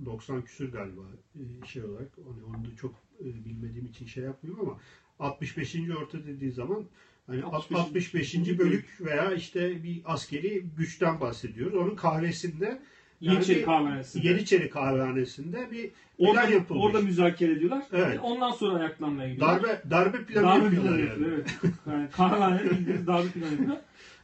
90 0.05 0.45
küsür 0.45 0.73
galiba 0.73 1.03
e, 1.35 1.67
şey 1.67 1.85
olarak. 1.85 2.09
Onu, 2.19 2.47
onu 2.47 2.65
da 2.65 2.77
çok 2.77 2.95
e, 3.21 3.45
bilmediğim 3.45 3.87
için 3.87 4.07
şey 4.07 4.25
yapmıyorum 4.25 4.69
ama 4.69 4.81
65. 5.19 5.77
orta 6.03 6.27
dediği 6.27 6.51
zaman 6.53 6.85
hani 7.27 7.45
65. 7.45 7.81
65. 7.81 8.59
bölük 8.59 9.01
veya 9.01 9.35
işte 9.35 9.83
bir 9.83 10.03
askeri 10.05 10.65
güçten 10.77 11.21
bahsediyoruz. 11.21 11.75
Onun 11.75 11.97
kahvesinde 11.97 12.83
Yeniçeri 13.21 13.65
kahvehanesinde. 13.65 14.29
Yeniçeri 14.29 14.71
kahvehanesinde 14.71 15.71
bir 15.71 15.91
orada, 16.19 16.41
plan 16.43 16.51
yapılmış. 16.53 16.85
orada 16.85 17.01
müzakere 17.01 17.53
ediyorlar. 17.53 17.83
Evet. 17.93 18.19
Ondan 18.23 18.51
sonra 18.51 18.79
ayaklanmaya 18.79 19.29
gidiyorlar. 19.31 19.63
darbe 19.63 19.83
darbe 19.91 20.25
planı 20.25 20.45
darbe 20.47 20.65
yapıyorlar 20.65 20.91
planı 20.93 21.01
yani. 21.01 21.09
yapıyor. 21.11 21.39
Evet. 21.93 22.11
Yani 22.19 22.71
bildiğiniz 22.71 23.07
darbe 23.07 23.29
planı 23.29 23.51
yapıyor. 23.51 23.77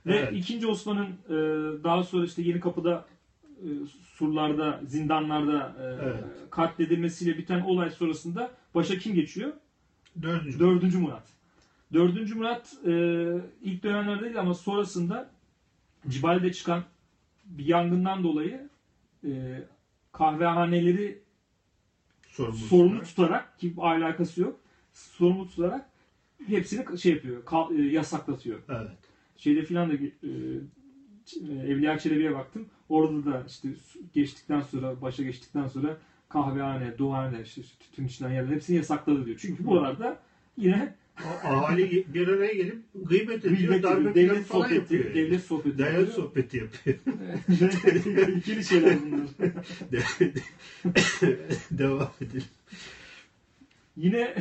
Ve 0.06 0.16
Evet. 0.16 0.32
ikinci 0.32 0.66
Osman'ın 0.66 1.06
e, 1.06 1.34
daha 1.84 2.02
sonra 2.04 2.24
işte 2.24 2.42
Yeni 2.42 2.60
Kapı'da 2.60 3.04
e, 3.62 3.68
surlarda, 4.14 4.80
zindanlarda 4.86 5.76
e, 5.80 6.04
Evet. 6.04 6.24
katledilmesiyle 6.50 7.38
biten 7.38 7.60
olay 7.60 7.90
sonrasında 7.90 8.50
başa 8.74 8.98
kim 8.98 9.14
geçiyor? 9.14 9.52
Dördüncü. 10.22 10.58
Dördüncü 10.60 10.98
Murat. 10.98 11.22
Dördüncü 11.92 12.34
Murat 12.34 12.74
e, 12.86 12.92
ilk 13.62 13.82
dönemlerde 13.82 14.24
değil 14.24 14.40
ama 14.40 14.54
sonrasında 14.54 15.30
Cibali'de 16.08 16.52
çıkan 16.52 16.82
bir 17.44 17.64
yangından 17.66 18.24
dolayı 18.24 18.69
e, 19.24 19.62
kahvehaneleri 20.12 21.18
sorumlu. 22.28 22.56
sorumlu 22.56 23.02
tutarak 23.02 23.58
ki 23.58 23.74
alakası 23.78 24.40
yok. 24.40 24.60
Sorumlu 24.92 25.48
tutarak 25.48 25.90
hepsini 26.46 26.98
şey 26.98 27.12
yapıyor, 27.12 27.44
kal- 27.44 27.74
e, 27.78 27.82
yasaklatıyor. 27.82 28.58
Evet. 28.68 28.90
Şeyde 29.36 29.62
filan 29.62 29.90
da 29.90 29.94
e, 29.94 29.96
e, 29.96 31.70
Evliya 31.70 31.98
Çelebi'ye 31.98 32.34
baktım. 32.34 32.66
Orada 32.88 33.24
da 33.24 33.44
işte 33.46 33.68
geçtikten 34.14 34.60
sonra, 34.60 35.02
başa 35.02 35.22
geçtikten 35.22 35.66
sonra 35.66 35.96
kahvehane, 36.28 36.98
duhane, 36.98 37.42
işte 37.42 37.62
tütün 37.80 38.06
içilen 38.06 38.30
yerler 38.30 38.54
hepsini 38.54 38.76
yasakladı 38.76 39.26
diyor. 39.26 39.38
Çünkü 39.40 39.66
buralarda 39.66 40.18
yine 40.56 40.94
ahali 41.44 42.04
bir 42.14 42.28
araya 42.28 42.52
gelip 42.52 42.78
gıybet 42.94 43.44
ediyor, 43.44 43.82
darbe 43.82 44.14
devlet 44.14 44.44
falan 44.44 44.62
sohbeti, 44.62 44.94
yapıyor. 44.94 45.14
devlet 45.14 45.44
sohbeti. 45.44 45.78
Devlet 45.78 45.92
yapıyor. 45.92 46.12
sohbeti 46.16 46.56
yapıyor. 46.56 46.96
İkili 48.36 48.64
şeyler 48.64 48.96
bunlar. 49.02 49.26
Devam 51.70 52.10
edelim. 52.20 52.44
Yine 53.96 54.34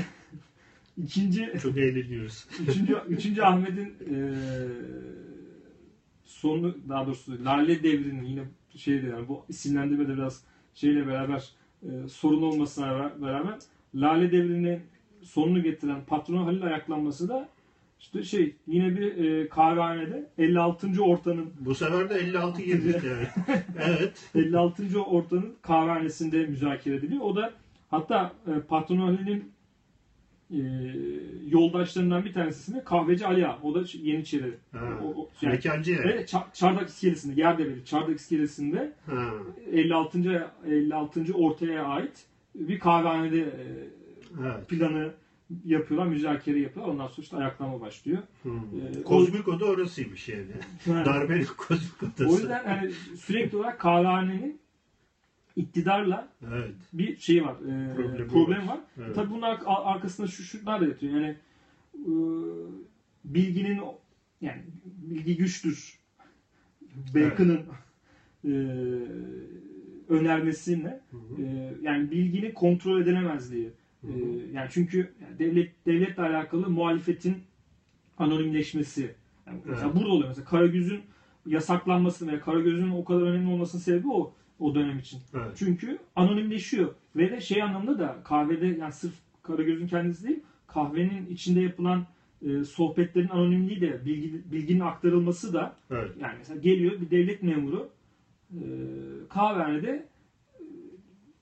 ikinci 1.03 1.53
Çok 1.61 1.77
eğleniyoruz. 1.77 2.45
Üçüncü, 2.67 2.97
üçüncü 3.09 3.41
Ahmet'in 3.41 3.87
e, 4.15 4.17
sonu 6.25 6.77
daha 6.89 7.05
doğrusu 7.07 7.45
Lale 7.45 7.83
Devri'nin 7.83 8.23
yine 8.23 8.43
şeyde 8.75 9.07
yani 9.07 9.27
bu 9.27 9.45
isimlendirme 9.49 10.07
de 10.07 10.13
biraz 10.13 10.43
şeyle 10.73 11.07
beraber 11.07 11.49
e, 11.83 12.07
sorun 12.07 12.41
olmasına 12.41 12.87
ra- 12.87 13.21
beraber 13.21 13.59
Lale 13.95 14.31
Devri'nin 14.31 14.81
sonunu 15.23 15.63
getiren 15.63 16.05
patron 16.07 16.43
Halil 16.43 16.63
ayaklanması 16.63 17.29
da 17.29 17.49
işte 17.99 18.23
şey 18.23 18.55
yine 18.67 18.95
bir 18.99 19.17
e, 19.25 19.49
kahvehanede 19.49 20.29
56. 20.37 21.03
ortanın 21.03 21.45
Bu 21.59 21.75
sefer 21.75 22.09
de 22.09 22.15
56 22.15 22.61
girdik 22.61 22.95
yani. 23.05 23.27
evet. 23.87 24.29
56. 24.35 25.01
ortanın 25.01 25.53
kahvehanesinde 25.61 26.45
müzakere 26.45 26.95
ediliyor. 26.95 27.21
O 27.21 27.35
da 27.35 27.53
hatta 27.89 28.33
e, 28.47 28.59
patron 28.59 28.97
Halil'in 28.97 29.51
e, 30.51 30.59
yoldaşlarından 31.49 32.25
bir 32.25 32.33
tanesini 32.33 32.83
kahveci 32.83 33.25
Ali 33.27 33.47
Ağa. 33.47 33.59
O 33.63 33.75
da 33.75 33.83
Yeniçeri. 34.01 34.53
Ha. 34.71 34.79
O- 35.03 35.21
o- 35.21 35.29
yani- 35.41 35.53
Mekancı 35.53 35.91
yani. 35.91 36.05
Ve 36.05 36.21
Ça- 36.23 36.53
Çardak 36.53 36.89
iskelesinde, 36.89 37.41
Yerdebeli 37.41 37.85
Çardak 37.85 38.19
iskelesinde 38.19 38.91
Ha. 39.05 39.29
56. 39.71 40.51
56. 40.67 41.33
ortaya 41.33 41.83
ait 41.85 42.25
bir 42.55 42.79
kahvehanede 42.79 43.39
e, 43.39 43.63
Evet. 44.41 44.67
planı 44.69 45.13
yapıyorlar, 45.65 46.07
müzakere 46.07 46.59
yapıyorlar. 46.59 46.93
Ondan 46.93 47.07
sonra 47.07 47.21
işte 47.21 47.37
ayaklanma 47.37 47.81
başlıyor. 47.81 48.17
Hmm. 48.43 48.51
Ee, 48.99 49.03
Kozmik 49.03 49.47
oda 49.47 49.65
orasıymış 49.65 50.29
yani. 50.29 50.45
Yani- 50.85 51.05
Darbenin 51.05 51.45
kozmik 51.57 52.03
odası. 52.03 52.29
o 52.29 52.37
yüzden 52.37 52.63
yani 52.67 52.91
sürekli 53.17 53.57
olarak 53.57 53.79
kahvehanenin 53.79 54.59
iktidarla 55.55 56.27
Evet. 56.47 56.71
bir 56.93 57.17
şey 57.17 57.45
var, 57.45 57.53
e, 57.55 57.95
Problemi 57.95 58.27
problem 58.27 58.67
var. 58.67 58.79
Evet. 58.97 59.15
Tabii 59.15 59.29
bunun 59.29 59.41
ar- 59.41 59.61
arkasında 59.65 60.27
şu 60.27 60.43
şunlar 60.43 60.81
da 60.81 60.85
yatıyor. 60.85 61.13
Yani 61.13 61.35
e, 61.95 62.11
bilginin 63.25 63.77
o- 63.77 63.97
yani 64.41 64.61
bilgi 64.85 65.37
güçtür. 65.37 65.99
Bacon'ın 67.15 67.61
e, 68.45 68.51
önermesiyle 70.09 70.99
Hı 71.11 71.17
hı. 71.17 71.41
e, 71.41 71.73
yani 71.81 72.11
bilginin 72.11 72.51
kontrol 72.51 73.01
edilemezliği. 73.01 73.69
E, 74.03 74.09
yani 74.53 74.67
çünkü 74.71 75.13
devlet 75.39 75.85
devletle 75.85 76.23
alakalı 76.23 76.69
muhalefetin 76.69 77.37
anonimleşmesi. 78.17 79.15
Yani 79.47 79.59
mesela 79.65 79.87
Evet. 79.87 79.95
burada 79.95 80.09
oluyor 80.09 80.27
mesela 80.27 80.45
Karagöz'ün 80.45 81.01
yasaklanması 81.45 82.27
veya 82.27 82.39
Karagöz'ün 82.39 82.89
o 82.89 83.05
kadar 83.05 83.21
önemli 83.21 83.53
olmasının 83.53 83.81
sebebi 83.81 84.07
o 84.07 84.33
o 84.59 84.75
dönem 84.75 84.99
için. 84.99 85.19
Evet. 85.33 85.51
Çünkü 85.55 85.97
anonimleşiyor 86.15 86.93
ve 87.15 87.31
de 87.31 87.41
şey 87.41 87.63
anlamda 87.63 87.99
da 87.99 88.17
kahvede 88.23 88.65
yani 88.67 88.93
sırf 88.93 89.13
Karagöz'ün 89.43 89.87
kendisi 89.87 90.27
değil 90.27 90.39
kahvenin 90.67 91.27
içinde 91.27 91.61
yapılan 91.61 92.05
e, 92.41 92.63
sohbetlerin 92.63 93.29
anonimliği 93.29 93.81
de 93.81 94.05
bilgi, 94.05 94.51
bilginin 94.51 94.79
aktarılması 94.79 95.53
da 95.53 95.75
Evet. 95.91 96.11
yani 96.21 96.33
mesela 96.37 96.59
geliyor 96.59 97.01
bir 97.01 97.11
devlet 97.11 97.43
memuru 97.43 97.89
e, 98.53 98.61
kahvehanede 99.29 100.07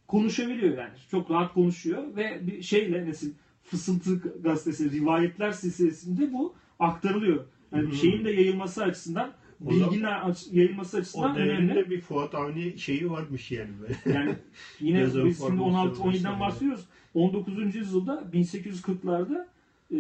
konuşabiliyor 0.08 0.78
yani 0.78 0.94
çok 1.12 1.32
rahat 1.32 1.54
konuşuyor 1.54 2.16
ve 2.16 2.48
bir 2.48 2.62
şeyle 2.62 3.06
nesil 3.06 3.32
Fısıltı 3.64 4.34
gazetesi, 4.44 4.92
rivayetler 4.92 5.52
silsilesinde 5.52 6.34
bu 6.34 6.54
aktarılıyor. 6.80 7.46
Yani 7.74 7.86
Hmm. 7.86 7.94
şeyin 7.94 8.26
de 8.26 8.32
yayılması 8.32 8.84
açısından, 8.84 9.32
O 9.66 9.70
bilginin 9.70 10.04
aç- 10.04 10.48
yayılması 10.52 10.98
O 10.98 11.00
açısından 11.00 11.36
dönemde 11.36 11.72
önemli. 11.74 11.90
bir 11.90 12.02
Fuat 12.02 12.36
Avni 12.36 12.80
şeyi 12.80 13.10
varmış 13.10 13.52
yani 13.52 13.70
böyle. 13.82 14.18
Yani 14.18 14.36
yine 14.80 15.04
biz 15.06 15.14
şimdi 15.14 15.34
formasyonu 15.34 15.72
16-17'den 15.74 16.14
vesaire. 16.14 16.40
bahsediyoruz. 16.40 16.86
19. 17.14 17.76
yüzyılda 17.76 18.24
1840'larda 18.34 19.46
e, 19.92 20.00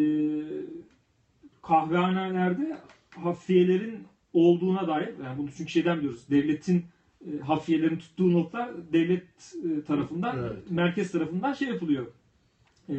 kahvehanelerde 1.62 2.78
hafiyelerin 3.16 4.04
olduğuna 4.34 4.88
dair 4.88 5.10
yani 5.24 5.38
bunu 5.38 5.50
çünkü 5.58 5.72
şeyden 5.72 5.98
biliyoruz. 5.98 6.22
Devletin 6.30 6.86
hafiyelerin 7.42 7.98
tuttuğu 7.98 8.34
notlar 8.34 8.70
devlet 8.94 9.24
e, 9.66 9.82
tarafından 9.84 10.38
Evet. 10.40 10.72
merkez 10.72 11.12
tarafından 11.12 11.54
şey 11.54 11.68
yapılıyor. 11.68 12.06
E, 12.90 12.96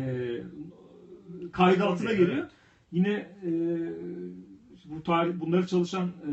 kaydı 1.52 1.84
altına 1.84 2.12
geliyor. 2.12 2.38
evet. 2.38 2.50
Yine 2.92 3.28
e, 3.44 3.50
bu 4.84 5.02
tarih 5.02 5.40
bunları 5.40 5.66
çalışan 5.66 6.06
e, 6.06 6.32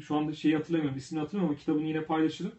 şu 0.00 0.16
anda 0.16 0.32
şeyi 0.32 0.56
hatırlamıyorum, 0.56 0.98
ismini 0.98 1.20
hatırlamıyorum 1.20 1.52
ama 1.54 1.60
kitabını 1.60 1.86
yine 1.88 2.04
paylaşırım. 2.04 2.52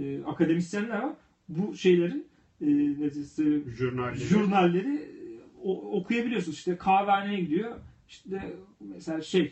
E, 0.00 0.22
akademisyenler 0.26 1.02
var. 1.02 1.12
Bu 1.48 1.74
şeylerin 1.76 2.26
e, 2.60 2.66
ne 2.66 3.12
diyeyim, 3.14 3.70
Jurnalleri. 3.76 4.18
jurnalleri 4.18 4.94
e, 4.96 5.10
o- 5.62 5.98
okuyabiliyorsunuz. 6.00 6.58
İşte 6.58 6.76
kahvehaneye 6.76 7.40
gidiyor. 7.40 7.76
İşte 8.08 8.52
mesela 8.80 9.22
şey 9.22 9.40
e, 9.42 9.50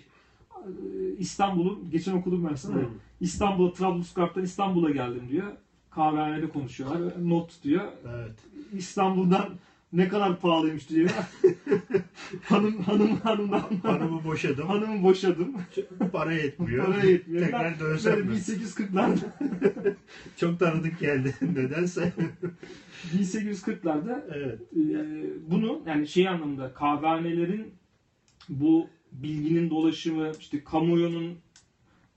İstanbul'un 1.19 1.91
geçen 1.91 2.13
okudum 2.13 2.49
ben 2.51 2.55
sana. 2.55 2.81
İstanbul'a 3.21 3.73
Trablusgarp'tan 3.73 4.43
İstanbul'a 4.43 4.91
geldim 4.91 5.23
diyor. 5.31 5.47
Kahvehanede 5.91 6.49
konuşuyorlar. 6.49 7.13
Not 7.23 7.51
tutuyor. 7.51 7.85
Evet. 8.09 8.37
İstanbul'dan 8.73 9.49
ne 9.93 10.09
kadar 10.09 10.41
pahalıymış 10.41 10.89
diyor. 10.91 11.11
hanım 12.45 12.79
hanım 12.83 13.17
hanımdan 13.17 13.63
Hanımı 13.83 14.25
boşadım. 14.25 14.69
hanımı 14.69 15.03
boşadım. 15.03 15.55
Para 16.13 16.33
yetmiyor. 16.33 16.87
Para 16.87 17.05
yetmiyor. 17.05 17.45
Tekrar 17.45 17.81
dönsem 17.81 18.21
mi? 18.21 18.33
1840'larda 18.37 19.17
Çok 20.37 20.59
tanıdık 20.59 20.99
geldi 21.01 21.35
nedense. 21.55 22.13
1840'larda 23.19 24.21
evet. 24.35 24.61
e, 24.77 25.27
bunu 25.51 25.83
yani 25.87 26.07
şey 26.09 26.29
anlamında 26.29 26.75
kahvehanelerin 26.75 27.67
bu 28.49 28.87
bilginin 29.23 29.71
dolaşımı 29.71 30.33
işte 30.41 30.65
kamuoyunun 30.65 31.39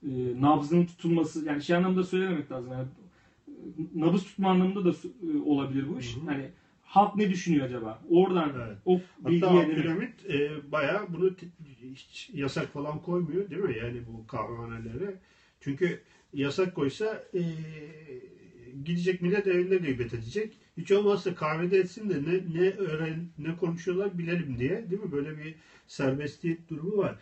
e, 0.02 0.10
nabzının 0.40 0.86
tutulması 0.86 1.44
yani 1.44 1.62
şey 1.62 1.76
anlamda 1.76 2.04
söylememek 2.04 2.52
lazım 2.52 2.72
yani 2.72 2.86
e, 3.48 4.00
nabız 4.00 4.24
tutma 4.24 4.50
anlamında 4.50 4.84
da 4.84 4.90
e, 4.90 5.38
olabilir 5.44 5.88
bu 5.88 5.98
iş. 5.98 6.16
Hı 6.16 6.20
hı. 6.20 6.24
Hani 6.26 6.50
halk 6.82 7.16
ne 7.16 7.30
düşünüyor 7.30 7.66
acaba? 7.66 8.02
Oradan 8.10 8.52
Evet. 8.56 8.78
o 8.84 9.00
Hatta 9.22 9.30
bilgiye 9.30 9.50
edinmek. 9.50 9.78
Abdülhamit 9.78 10.30
e, 10.30 10.72
bayağı 10.72 11.12
bunu 11.12 11.30
hiç 11.94 12.30
yasak 12.34 12.72
falan 12.72 13.02
koymuyor 13.02 13.50
değil 13.50 13.62
mi? 13.62 13.76
Yani 13.78 14.00
bu 14.06 14.26
kahvehanelere. 14.26 15.14
Çünkü 15.60 16.00
yasak 16.32 16.74
koysa 16.74 17.24
e, 17.34 17.42
gidecek 18.84 19.22
millet 19.22 19.46
evinde 19.46 19.76
gıybet 19.76 20.14
edecek. 20.14 20.58
Hiç 20.76 20.90
olmazsa 20.90 21.34
kahvede 21.34 21.78
etsin 21.78 22.10
de 22.10 22.22
ne, 22.22 22.60
ne 22.60 22.70
öğren 22.70 23.26
ne 23.38 23.56
konuşuyorlar 23.56 24.18
bilelim 24.18 24.58
diye 24.58 24.90
değil 24.90 25.02
mi? 25.02 25.12
Böyle 25.12 25.38
bir 25.38 25.54
serbestiyet 25.86 26.68
durumu 26.70 26.96
var. 26.96 27.16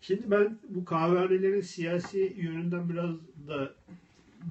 Şimdi 0.00 0.30
ben 0.30 0.58
bu 0.68 0.84
kahvehanelerin 0.84 1.60
siyasi 1.60 2.32
yönünden 2.36 2.88
biraz 2.88 3.14
da 3.48 3.74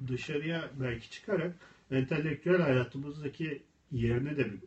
dışarıya 0.08 0.70
belki 0.80 1.10
çıkarak 1.10 1.54
entelektüel 1.90 2.60
hayatımızdaki 2.62 3.62
yerine 3.92 4.36
de 4.36 4.44
bir 4.44 4.58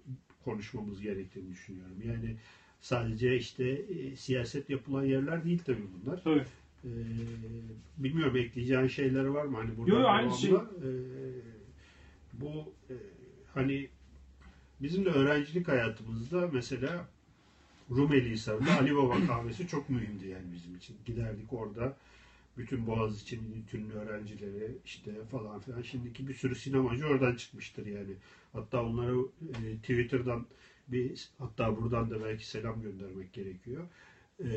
konuşmamız 0.45 1.01
gerektiğini 1.01 1.51
düşünüyorum. 1.51 1.95
Yani 2.05 2.35
sadece 2.81 3.35
işte 3.37 3.69
e, 3.69 4.15
siyaset 4.15 4.69
yapılan 4.69 5.03
yerler 5.03 5.43
değil 5.43 5.59
tabii 5.65 5.83
bunlar. 6.05 6.23
Tabii. 6.23 6.45
Ee, 6.85 6.89
bilmiyorum 7.97 8.37
ekleyeceğin 8.37 8.87
şeyler 8.87 9.25
var 9.25 9.45
mı? 9.45 9.57
Hani 9.57 9.77
burada 9.77 9.95
Yo, 9.95 9.99
yo, 10.01 10.07
aynı 10.07 10.33
şey. 10.33 10.51
e, 10.51 10.57
bu 12.33 12.73
e, 12.89 12.95
hani 13.59 13.89
bizim 14.81 15.05
de 15.05 15.09
öğrencilik 15.09 15.67
hayatımızda 15.67 16.49
mesela 16.53 17.07
Rumeli 17.91 18.29
Hisarı'nda 18.29 18.79
Ali 18.79 18.95
Baba 18.95 19.27
kahvesi 19.27 19.67
çok 19.67 19.89
mühimdi 19.89 20.27
yani 20.27 20.51
bizim 20.51 20.75
için. 20.75 20.97
Giderdik 21.05 21.53
orada 21.53 21.97
bütün 22.57 22.87
Boğaziçi'nin 22.87 23.65
tüm 23.71 23.91
öğrencileri 23.91 24.77
işte 24.85 25.11
falan 25.31 25.59
filan. 25.59 25.81
Şimdiki 25.81 26.27
bir 26.27 26.33
sürü 26.33 26.55
sinemacı 26.55 27.07
oradan 27.07 27.35
çıkmıştır 27.35 27.85
yani. 27.85 28.13
Hatta 28.53 28.83
onlara 28.83 29.13
e, 29.41 29.77
Twitter'dan 29.77 30.45
bir 30.87 31.29
hatta 31.37 31.77
buradan 31.77 32.09
da 32.09 32.23
belki 32.23 32.47
selam 32.47 32.81
göndermek 32.81 33.33
gerekiyor. 33.33 33.83
E, 34.43 34.49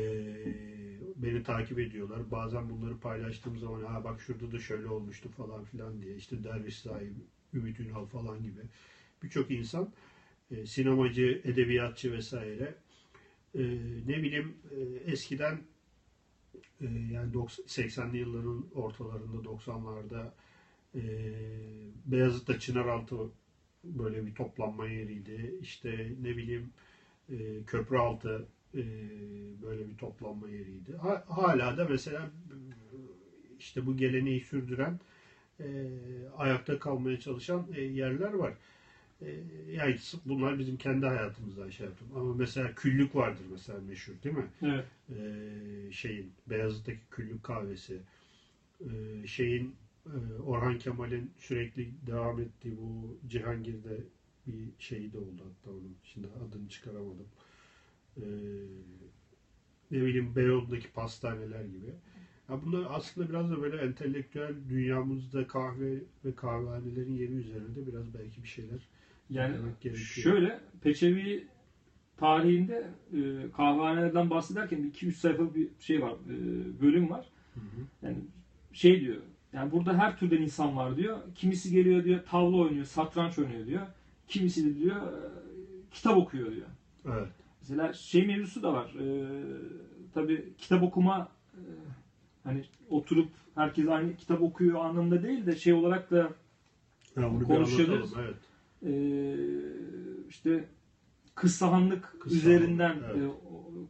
beni 1.15 1.43
takip 1.43 1.79
ediyorlar. 1.79 2.31
Bazen 2.31 2.69
bunları 2.69 2.97
paylaştığım 2.97 3.59
zaman 3.59 3.83
ha 3.83 4.03
bak 4.03 4.21
şurada 4.21 4.51
da 4.51 4.59
şöyle 4.59 4.87
olmuştu 4.87 5.29
falan 5.37 5.63
filan 5.63 6.01
diye. 6.01 6.15
İşte 6.15 6.43
Derviş 6.43 6.77
Sahi, 6.79 7.13
Ümit 7.53 7.79
Ünal 7.79 8.05
falan 8.05 8.43
gibi. 8.43 8.61
Birçok 9.23 9.51
insan 9.51 9.93
e, 10.51 10.65
sinemacı, 10.65 11.41
edebiyatçı 11.43 12.11
vesaire 12.13 12.75
e, 13.55 13.61
ne 14.07 14.23
bileyim 14.23 14.55
e, 14.71 15.11
eskiden 15.11 15.61
e, 16.81 16.85
yani 16.85 17.33
90 17.33 17.65
80'li 17.65 18.17
yılların 18.17 18.65
ortalarında 18.73 19.37
90'larda 19.49 20.31
e, 20.95 21.01
Beyazıt'ta 22.05 22.59
Çınaraltı 22.59 23.15
böyle 23.83 24.25
bir 24.25 24.31
toplanma 24.35 24.87
yeriydi. 24.87 25.53
İşte 25.61 26.13
ne 26.21 26.37
bileyim 26.37 26.69
e, 27.29 27.35
Köprüaltı 27.67 28.45
e, 28.75 28.81
böyle 29.61 29.87
bir 29.87 29.93
toplanma 29.93 30.49
yeriydi. 30.49 30.95
Ha- 30.95 31.23
hala 31.27 31.77
da 31.77 31.85
mesela 31.85 32.29
işte 33.59 33.85
bu 33.85 33.97
geleneği 33.97 34.41
sürdüren 34.41 34.99
e, 35.59 35.65
ayakta 36.37 36.79
kalmaya 36.79 37.19
çalışan 37.19 37.65
e, 37.75 37.81
yerler 37.81 38.33
var. 38.33 38.53
E, 39.21 39.27
yani 39.71 39.97
bunlar 40.25 40.59
bizim 40.59 40.77
kendi 40.77 41.05
hayatımızdan 41.05 41.69
şey 41.69 41.85
yaptım. 41.85 42.07
Ama 42.15 42.33
mesela 42.33 42.75
küllük 42.75 43.15
vardır 43.15 43.43
mesela 43.51 43.79
meşhur 43.81 44.13
değil 44.23 44.35
mi? 44.35 44.47
Evet. 44.61 44.85
Ee, 45.09 45.91
şeyin 45.91 46.31
Beyazıt'taki 46.49 46.99
küllük 47.11 47.43
kahvesi 47.43 47.97
ee, 48.81 49.27
şeyin 49.27 49.75
e, 50.05 50.41
Orhan 50.45 50.79
Kemal'in 50.79 51.31
sürekli 51.37 51.89
devam 52.07 52.39
ettiği 52.39 52.77
bu 52.77 53.17
Cihangir'de 53.29 53.97
bir 54.47 54.69
şeyi 54.79 55.13
de 55.13 55.17
oldu 55.17 55.43
hatta 55.43 55.71
onun 55.71 55.95
şimdi 56.03 56.27
adını 56.47 56.69
çıkaramadım 56.69 57.27
Ee, 58.17 58.23
ne 59.91 60.01
bileyim 60.01 60.35
Beyoğlu'ndaki 60.35 60.87
pastaneler 60.87 61.63
gibi 61.63 61.91
ya 62.49 62.61
bunlar 62.65 62.85
aslında 62.89 63.29
biraz 63.29 63.51
da 63.51 63.61
böyle 63.61 63.77
entelektüel 63.77 64.53
dünyamızda 64.69 65.47
kahve 65.47 65.93
ve 66.25 66.35
kahvehanelerin 66.35 67.13
yeri 67.15 67.31
üzerinde 67.33 67.87
biraz 67.87 68.13
belki 68.13 68.43
bir 68.43 68.47
şeyler 68.47 68.79
Yani 69.29 69.55
gerekiyor. 69.81 70.05
şöyle 70.05 70.59
Peçevi 70.81 71.47
tarihinde 72.17 72.87
e, 73.13 73.51
kahvehanelerden 73.57 74.29
bahsederken 74.29 74.91
2-3 74.95 75.11
sayfa 75.11 75.55
bir 75.55 75.67
şey 75.79 76.01
var, 76.01 76.11
e, 76.13 76.35
bölüm 76.81 77.09
var. 77.09 77.25
Hı 77.53 77.59
hı. 77.59 77.81
Yani 78.01 78.17
şey 78.73 79.01
diyor. 79.01 79.17
Yani 79.53 79.71
burada 79.71 79.97
her 79.97 80.17
türden 80.19 80.41
insan 80.41 80.77
var 80.77 80.97
diyor. 80.97 81.17
Kimisi 81.35 81.71
geliyor 81.71 82.03
diyor 82.03 82.19
tavla 82.29 82.57
oynuyor, 82.57 82.85
satranç 82.85 83.39
oynuyor 83.39 83.65
diyor. 83.67 83.81
Kimisi 84.27 84.65
de 84.65 84.79
diyor 84.79 84.95
e, 84.95 85.15
kitap 85.91 86.17
okuyor 86.17 86.51
diyor. 86.51 86.67
Evet. 87.05 87.27
Mesela 87.61 87.93
şey 87.93 88.27
mevzusu 88.27 88.63
da 88.63 88.73
var. 88.73 88.95
E, 88.99 89.27
tabii 90.13 90.53
kitap 90.57 90.83
okuma 90.83 91.31
e, 91.53 91.61
hani 92.43 92.63
oturup 92.89 93.29
herkes 93.55 93.87
aynı 93.87 94.15
kitap 94.15 94.41
okuyor 94.41 94.85
anlamında 94.85 95.23
değil 95.23 95.45
de 95.45 95.55
şey 95.55 95.73
olarak 95.73 96.11
da 96.11 96.29
Ha, 97.15 97.31
bunu 97.33 97.43
Konuşuyoruz. 97.43 98.13
evet. 98.19 98.35
e, 98.83 98.93
işte 100.29 100.65
kıssahanlık 101.35 102.15
üzerinden 102.25 102.97
evet. 103.05 103.15
e, 103.23 103.27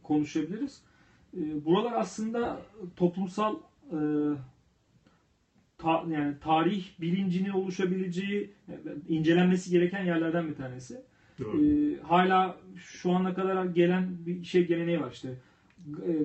konuşabiliriz. 0.02 0.82
E, 1.36 1.64
buralar 1.64 1.92
aslında 1.92 2.62
toplumsal 2.96 3.56
e, 3.92 3.98
ta- 5.78 6.04
yani 6.10 6.34
tarih 6.40 6.86
bilincinin 7.00 7.50
oluşabileceği 7.50 8.52
incelenmesi 9.08 9.70
gereken 9.70 10.04
yerlerden 10.04 10.48
bir 10.48 10.54
tanesi. 10.54 11.00
E, 11.40 11.44
hala 12.02 12.56
şu 12.76 13.12
ana 13.12 13.34
kadar 13.34 13.64
gelen 13.64 14.26
bir 14.26 14.44
şey 14.44 14.66
geleneği 14.66 15.00
var 15.00 15.10
işte 15.12 15.34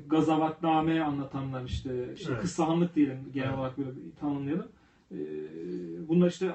gazavatname 0.08 1.02
anlatanlar 1.02 1.64
işte, 1.64 2.14
işte 2.16 2.32
Evet. 2.32 2.42
kıssahanlık 2.42 2.96
diyelim 2.96 3.18
genel 3.34 3.48
Evet. 3.48 3.58
olarak 3.58 3.78
böyle 3.78 3.92
tanımlayalım. 4.20 4.68
E, 5.12 5.18
bunlar 6.08 6.28
işte 6.30 6.52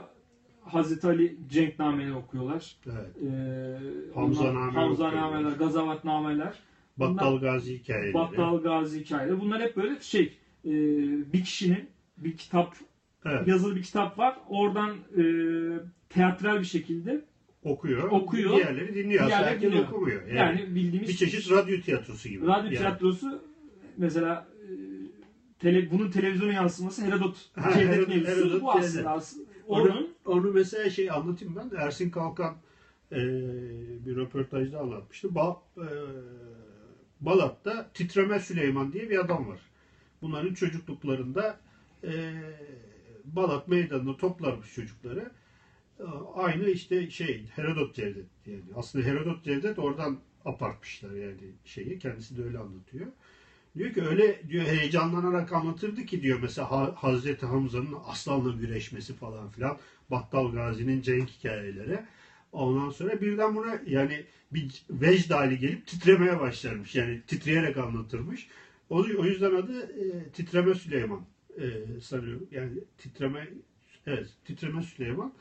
Hazreti 0.60 1.06
Ali 1.06 1.36
cenknameleri 1.50 2.12
okuyorlar. 2.14 2.76
Evet. 2.86 3.16
E, 3.22 4.14
Hamzanameler, 4.14 4.88
okuyorlar. 4.88 5.52
gazavatnameler. 5.52 6.58
Battal 6.96 7.40
Gazi 7.40 7.78
hikayeleri. 7.78 8.14
Battal 8.14 8.62
Gazi 8.62 9.00
hikayeleri. 9.00 9.40
Bunlar 9.40 9.60
hep 9.62 9.76
böyle 9.76 10.00
şey 10.00 10.38
e, 10.64 10.72
bir 11.32 11.44
kişinin 11.44 11.88
bir 12.16 12.36
kitap 12.36 12.74
Evet. 13.24 13.48
yazılı 13.48 13.76
bir 13.76 13.82
kitap 13.82 14.18
var. 14.18 14.36
Oradan 14.48 14.90
e, 14.90 15.22
teatral 16.08 16.58
bir 16.58 16.64
şekilde 16.64 17.24
okuyor. 17.64 18.02
Okuyor. 18.10 18.56
Diğerleri 18.56 18.94
dinliyor. 18.94 19.26
Diğerleri 19.26 19.48
herkes 19.50 19.70
dinliyor. 19.70 19.88
okumuyor. 19.88 20.26
Yani, 20.26 20.38
Yani, 20.60 20.74
bildiğimiz 20.74 21.08
bir 21.08 21.14
çeşit 21.16 21.50
radyo 21.50 21.80
tiyatrosu 21.80 22.28
gibi. 22.28 22.46
radyo 22.46 22.64
Yani. 22.64 22.76
tiyatrosu 22.76 23.42
mesela 23.96 24.46
e, 24.62 24.68
tele, 25.58 25.90
bunun 25.90 26.10
televizyona 26.10 26.52
yansıması 26.52 27.02
Herodot 27.06 27.50
Ha, 27.54 27.70
Herodot- 27.70 28.26
Herodot 28.26 28.62
bu 28.62 28.72
aslında. 28.72 29.10
aslında. 29.10 29.44
Onu, 29.68 29.82
Onun 29.82 30.08
onu 30.24 30.52
mesela 30.52 30.90
şey 30.90 31.10
anlatayım 31.10 31.56
ben. 31.56 31.76
Ersin 31.76 32.10
Kalkan 32.10 32.56
e, 33.12 33.16
bir 34.06 34.16
röportajda 34.16 34.80
anlatmıştı. 34.80 35.34
Ba, 35.34 35.56
e, 35.76 35.86
Balat'ta 37.20 37.90
Titreme 37.94 38.40
Süleyman 38.40 38.92
diye 38.92 39.10
bir 39.10 39.18
adam 39.24 39.48
var. 39.48 39.58
Bunların 40.22 40.54
çocukluklarında 40.54 41.58
e, 42.04 42.10
Balat 43.24 43.68
meydanına 43.68 44.16
toplarmış 44.16 44.74
çocukları. 44.74 45.30
E, 46.00 46.02
Aynı 46.34 46.68
işte 46.68 47.10
şey 47.10 47.46
Herodot 47.54 47.94
Cevdet 47.94 48.26
yani. 48.46 48.62
Aslında 48.74 49.04
Herodot 49.04 49.44
Cevdet 49.44 49.78
oradan 49.78 50.18
apartmışlar 50.44 51.14
yani 51.14 51.36
şeyi. 51.64 51.98
Kendisi 51.98 52.36
de 52.36 52.42
öyle 52.42 52.58
anlatıyor. 52.58 53.06
Diyor 53.76 53.92
ki 53.92 54.02
öyle 54.02 54.40
diyor 54.48 54.64
heyecanlanarak 54.66 55.52
anlatırdı 55.52 56.04
ki 56.04 56.22
diyor 56.22 56.38
mesela 56.42 56.70
Ha- 56.70 56.92
Hazreti 56.96 57.46
Hamza'nın 57.46 57.94
aslanla 58.06 58.50
güreşmesi 58.50 59.14
falan 59.14 59.48
filan. 59.48 59.76
Battal 60.10 60.52
Gazi'nin 60.52 61.00
cenk 61.00 61.30
hikayeleri. 61.30 62.00
Ondan 62.52 62.88
sonra 62.88 63.20
birden 63.20 63.54
buna 63.54 63.78
yani 63.86 64.24
bir 64.52 64.82
vecd 64.90 65.30
hali 65.30 65.58
gelip 65.58 65.86
titremeye 65.86 66.38
başlarmış. 66.38 66.94
Yani 66.94 67.20
titreyerek 67.26 67.76
anlatırmış. 67.76 68.46
O, 68.90 68.96
o 69.18 69.24
yüzden 69.24 69.52
adı 69.52 69.80
e, 69.82 70.28
Titreme 70.30 70.74
Süleyman 70.74 71.24
e, 71.58 71.64
sanıyorum. 72.00 72.46
Yani 72.50 72.70
titreme 72.98 73.48
evet 74.06 74.26
titreme 74.44 74.82
Süleyman. 74.82 75.32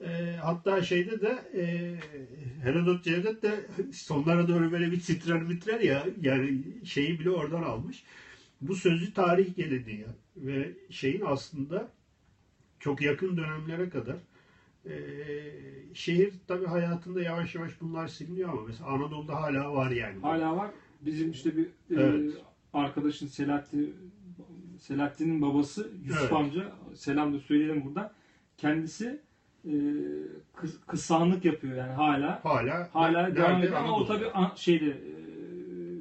E, 0.00 0.36
hatta 0.42 0.82
şeyde 0.82 1.20
de 1.20 1.38
e, 1.54 1.94
Herodot 2.62 3.04
Cevdet 3.04 3.42
de 3.42 3.60
sonlara 3.92 4.48
doğru 4.48 4.72
böyle 4.72 4.90
bir 4.90 5.00
titrer 5.00 5.48
bitrer 5.48 5.80
ya 5.80 6.06
yani 6.20 6.62
şeyi 6.84 7.20
bile 7.20 7.30
oradan 7.30 7.62
almış. 7.62 8.04
Bu 8.60 8.74
sözlü 8.74 9.12
tarih 9.12 9.56
geleneği 9.56 10.06
ve 10.36 10.72
şeyin 10.90 11.22
aslında 11.26 11.88
çok 12.80 13.00
yakın 13.02 13.36
dönemlere 13.36 13.88
kadar 13.88 14.16
e, 14.86 14.94
şehir 15.94 16.32
tabii 16.48 16.66
hayatında 16.66 17.22
yavaş 17.22 17.54
yavaş 17.54 17.80
bunlar 17.80 18.06
siliniyor 18.08 18.48
ama 18.48 18.62
mesela 18.66 18.88
Anadolu'da 18.88 19.34
hala 19.42 19.72
var 19.72 19.90
yani. 19.90 20.20
hala 20.22 20.56
var. 20.56 20.70
Bizim 21.00 21.30
işte 21.30 21.56
bir 21.56 21.64
e, 21.64 21.68
Evet. 21.90 22.30
arkadaşın 22.72 23.26
Selahattin 23.26 23.94
Selahattin'in 24.80 25.42
babası 25.42 25.90
Yusuf 26.04 26.22
Evet. 26.22 26.32
amca 26.32 26.72
selam 26.94 27.34
da 27.34 27.38
söyleyelim 27.38 27.84
burada. 27.84 28.14
Kendisi 28.56 29.20
e, 29.66 29.72
kıs- 30.56 30.86
kıssanlık 30.86 31.44
yapıyor 31.44 31.76
yani 31.76 31.92
hala. 31.92 32.40
Hala 32.44 32.88
Hala 32.92 33.36
devam 33.36 33.58
ediyor 33.62 33.72
ama 33.78 33.92
o 33.92 34.06
tabii 34.06 34.30
an- 34.30 34.52
şeyde 34.56 34.86
e, 34.88 35.16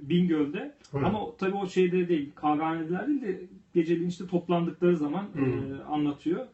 Bingöl'de 0.10 0.76
Evet. 0.94 1.06
ama 1.06 1.20
tabii 1.38 1.56
o 1.56 1.68
şeyde 1.68 2.08
değil 2.10 2.32
kahvehanedeler 2.36 3.08
değil 3.08 3.22
de 3.22 3.42
geceliğin 3.74 4.10
işte 4.10 4.28
toplandıkları 4.28 4.98
zaman 4.98 5.26
e, 5.38 5.40
Hı. 5.42 5.86
anlatıyor. 5.86 6.46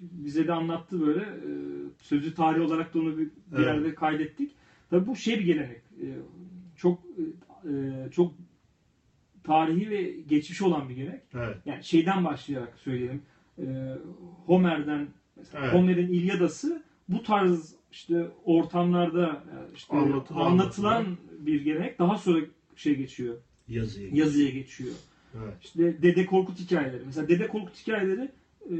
Bize 0.00 0.46
de 0.46 0.52
anlattı 0.52 1.00
böyle 1.06 1.20
e, 1.20 1.50
sözlü 1.98 2.34
tarih 2.34 2.60
olarak 2.66 2.94
da 2.94 2.98
onu 2.98 3.18
bir, 3.18 3.24
bir 3.26 3.30
Evet. 3.56 3.66
yerde 3.66 3.94
kaydettik. 3.94 4.50
Tabii 4.90 5.06
bu 5.06 5.16
şey 5.16 5.38
bir 5.38 5.44
gelenek. 5.44 5.82
E, 6.02 6.06
çok 6.76 6.98
e, 7.64 7.72
çok 8.12 8.32
tarihi 9.44 9.90
ve 9.90 10.02
geçmiş 10.28 10.62
olan 10.62 10.88
bir 10.88 10.94
gelenek. 10.94 11.20
Evet. 11.34 11.56
Yani 11.66 11.84
şeyden 11.84 12.24
başlayarak 12.24 12.78
söyleyelim. 12.78 13.22
E, 13.58 13.64
Homer'den 14.46 15.06
mesela 15.38 15.64
Evet. 15.64 15.74
Homer'in 15.74 16.08
İlyadası 16.12 16.82
bu 17.08 17.22
tarz 17.22 17.74
işte 17.92 18.26
ortamlarda 18.44 19.26
e, 19.26 19.74
işte 19.76 19.96
Anlatılan- 19.96 20.40
anlatılan 20.46 21.06
bir 21.38 21.64
gelenek 21.64 21.98
daha 21.98 22.18
sonra 22.18 22.40
şey 22.76 22.96
geçiyor. 22.96 23.34
Yazıyı. 23.68 24.14
Yazıya 24.14 24.50
geçiyor. 24.50 24.94
Evet. 25.38 25.54
İşte 25.64 26.02
Dede 26.02 26.26
Korkut 26.26 26.58
hikayeleri. 26.60 27.02
Mesela 27.06 27.28
Dede 27.28 27.48
Korkut 27.48 27.76
hikayeleri 27.82 28.30
e, 28.70 28.74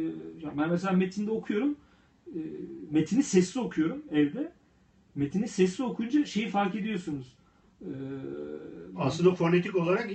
ben 0.58 0.70
mesela 0.70 0.92
metinde 0.92 1.30
okuyorum. 1.30 1.76
E, 2.26 2.38
metini 2.90 3.22
sesli 3.22 3.60
okuyorum 3.60 4.02
evde. 4.10 4.52
Metini 5.14 5.48
sesli 5.48 5.84
okuyunca 5.84 6.24
şeyi 6.24 6.48
fark 6.48 6.74
ediyorsunuz. 6.74 7.36
Aslında 8.96 9.34
fonetik 9.34 9.76
olarak 9.76 10.10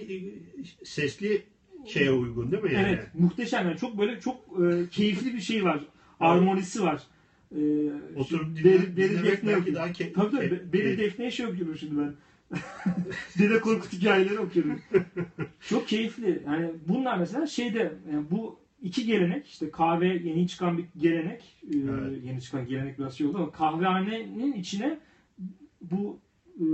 sesli 0.84 1.44
şeye 1.86 2.12
uygun 2.12 2.52
değil 2.52 2.64
mi 2.64 2.74
yani? 2.74 2.88
Evet, 2.88 3.08
muhteşem 3.14 3.68
yani 3.68 3.78
çok 3.78 3.98
böyle 3.98 4.20
çok 4.20 4.36
keyifli 4.92 5.34
bir 5.34 5.40
şey 5.42 5.64
var. 5.64 5.80
Armonisi 6.24 6.84
var. 6.84 7.04
E, 7.52 7.60
Oturup 8.16 8.58
dinle, 8.58 8.98
Defne 8.98 9.52
belki 9.52 9.76
daha 9.76 9.88
ke- 9.88 10.14
Tabii 10.14 10.32
tabii. 10.32 10.46
ke- 10.46 10.74
Beri 10.74 10.84
keyif- 10.84 10.98
Defne'ye 10.98 11.32
şey 11.32 11.46
okuyorum 11.46 11.78
şimdi 11.78 11.98
ben. 12.02 12.14
Dede 13.40 13.60
Korkut 13.62 13.94
hikayeleri 13.94 14.40
okuyorum. 14.40 14.80
Çok 15.70 15.88
keyifli. 15.88 16.44
Yani 16.46 16.70
bunlar 16.88 17.18
mesela 17.18 17.48
şeyde 17.48 17.94
yani 18.12 18.26
bu 18.32 18.60
iki 18.82 19.06
gelenek 19.06 19.48
işte 19.48 19.72
kahve 19.72 20.08
yeni 20.08 20.48
çıkan 20.48 20.78
bir 20.78 20.86
gelenek 20.98 21.42
e, 21.64 21.78
Evet. 21.90 22.24
yeni 22.26 22.42
çıkan 22.42 22.68
gelenek 22.68 23.00
biraz 23.00 23.14
şey 23.18 23.28
oldu 23.28 23.38
ama 23.38 23.52
kahvehanenin 23.52 24.54
içine 24.54 25.00
bu 25.82 26.20
e, 26.60 26.66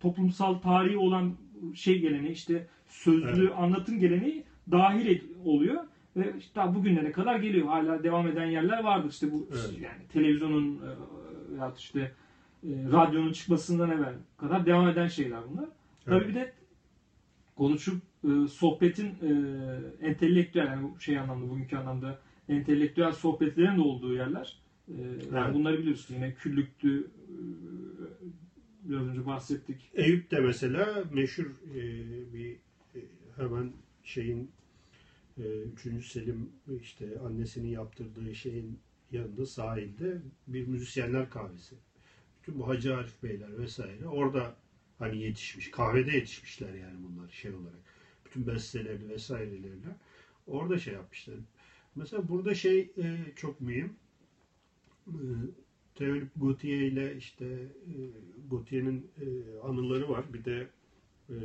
toplumsal 0.00 0.54
tarihi 0.54 0.96
olan 0.96 1.32
şey 1.74 1.98
geleneği 2.00 2.32
işte 2.32 2.66
sözlü 2.88 3.42
Evet. 3.44 3.52
anlatım 3.56 3.98
geleneği 4.00 4.44
dahil 4.70 5.06
ed- 5.06 5.42
oluyor 5.44 5.84
ve 6.16 6.34
işte 6.38 6.54
daha 6.54 6.74
bugünlere 6.74 7.12
kadar 7.12 7.36
geliyor. 7.36 7.66
Hala 7.66 8.02
devam 8.02 8.26
eden 8.28 8.46
yerler 8.46 8.84
vardır. 8.84 9.10
İşte 9.10 9.32
bu 9.32 9.48
Evet. 9.52 9.80
yani 9.80 10.08
televizyonun 10.12 10.76
e, 10.76 10.88
veyahut 11.54 11.78
işte 11.78 12.00
e, 12.64 12.68
radyonun 12.92 13.32
çıkmasından 13.32 13.90
evvel 13.90 14.14
kadar 14.36 14.66
devam 14.66 14.88
eden 14.88 15.06
şeyler 15.06 15.40
bunlar. 15.50 15.68
Tabii 16.04 16.16
Evet. 16.16 16.28
bir 16.28 16.34
de 16.34 16.52
konuşup 17.56 18.02
e, 18.24 18.48
sohbetin 18.48 19.06
e, 19.06 19.30
entelektüel 20.06 20.66
yani 20.66 20.88
şey 21.00 21.18
anlamda 21.18 21.50
bugünkü 21.50 21.76
anlamda 21.76 22.18
entelektüel 22.48 23.12
sohbetlerin 23.12 23.76
de 23.76 23.80
olduğu 23.80 24.14
yerler. 24.14 24.56
E, 24.88 24.92
yani 25.02 25.44
Evet. 25.44 25.54
bunları 25.54 25.78
biliyoruz. 25.78 26.06
Yine 26.10 26.34
küllüktü 26.34 27.00
e, 27.00 27.34
biraz 28.84 29.02
önce 29.06 29.26
bahsettik. 29.26 29.90
Eyüp 29.94 30.30
de 30.30 30.40
mesela 30.40 31.04
meşhur 31.12 31.46
e, 31.74 31.78
bir 32.34 32.56
e, 32.94 33.00
hemen 33.36 33.72
şeyin 34.04 34.50
3. 35.38 36.06
Selim 36.06 36.52
işte 36.80 37.18
annesinin 37.18 37.68
yaptırdığı 37.68 38.34
şeyin 38.34 38.80
yanında 39.12 39.46
sahilde 39.46 40.22
bir 40.46 40.66
müzisyenler 40.66 41.30
kahvesi. 41.30 41.74
Bütün 42.38 42.60
bu 42.60 42.68
Hacı 42.68 42.96
Arif 42.96 43.22
Beyler 43.22 43.58
vesaire 43.58 44.08
orada 44.08 44.56
hani 44.98 45.22
yetişmiş. 45.22 45.70
Kahvede 45.70 46.10
yetişmişler 46.16 46.74
yani 46.74 46.96
bunlar 47.02 47.30
şey 47.30 47.50
olarak. 47.50 47.80
Bütün 48.24 48.46
bestelerini 48.46 49.08
vesairelerini 49.08 49.94
orada 50.46 50.78
şey 50.78 50.94
yapmışlar. 50.94 51.36
Mesela 51.94 52.28
burada 52.28 52.54
şey 52.54 52.90
e, 52.98 53.18
çok 53.36 53.60
mühim. 53.60 53.96
E, 55.06 55.14
Theolip 55.94 56.30
Gautier 56.36 56.80
ile 56.80 57.16
işte 57.16 57.44
e, 57.46 57.94
Gautier'in 58.50 59.10
e, 59.20 59.58
anıları 59.62 60.08
var. 60.08 60.24
Bir 60.32 60.44
de 60.44 60.66
e, 61.28 61.36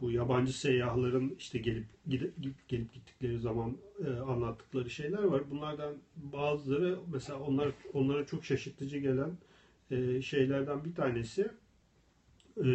bu 0.00 0.10
yabancı 0.10 0.58
seyyahların 0.58 1.34
işte 1.38 1.58
gelip 1.58 1.86
gidip 2.06 2.34
gelip 2.68 2.92
gittikleri 2.92 3.38
zaman 3.38 3.76
e, 4.06 4.10
anlattıkları 4.10 4.90
şeyler 4.90 5.22
var. 5.22 5.42
Bunlardan 5.50 5.94
bazıları 6.16 6.98
mesela 7.12 7.38
onlar 7.38 7.68
onlara 7.92 8.26
çok 8.26 8.44
şaşırtıcı 8.44 8.98
gelen 8.98 9.30
e, 9.90 10.22
şeylerden 10.22 10.84
bir 10.84 10.94
tanesi 10.94 11.50
e, 12.56 12.68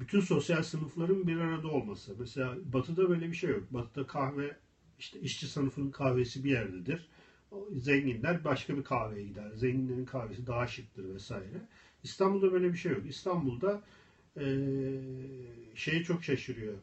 bütün 0.00 0.20
sosyal 0.20 0.62
sınıfların 0.62 1.26
bir 1.26 1.36
arada 1.36 1.68
olması. 1.68 2.14
Mesela 2.18 2.56
Batı'da 2.72 3.08
böyle 3.08 3.28
bir 3.28 3.36
şey 3.36 3.50
yok. 3.50 3.64
Batı'da 3.70 4.06
kahve 4.06 4.56
işte 4.98 5.20
işçi 5.20 5.46
sınıfının 5.46 5.90
kahvesi 5.90 6.44
bir 6.44 6.50
yerdedir. 6.50 7.08
Zenginler 7.72 8.44
başka 8.44 8.76
bir 8.76 8.84
kahveye 8.84 9.26
gider. 9.26 9.50
Zenginlerin 9.54 10.04
kahvesi 10.04 10.46
daha 10.46 10.66
şıktır 10.66 11.14
vesaire. 11.14 11.60
İstanbul'da 12.02 12.52
böyle 12.52 12.72
bir 12.72 12.78
şey 12.78 12.92
yok. 12.92 13.06
İstanbul'da 13.08 13.82
şeye 15.74 16.02
çok 16.02 16.22
şaşırıyor. 16.24 16.74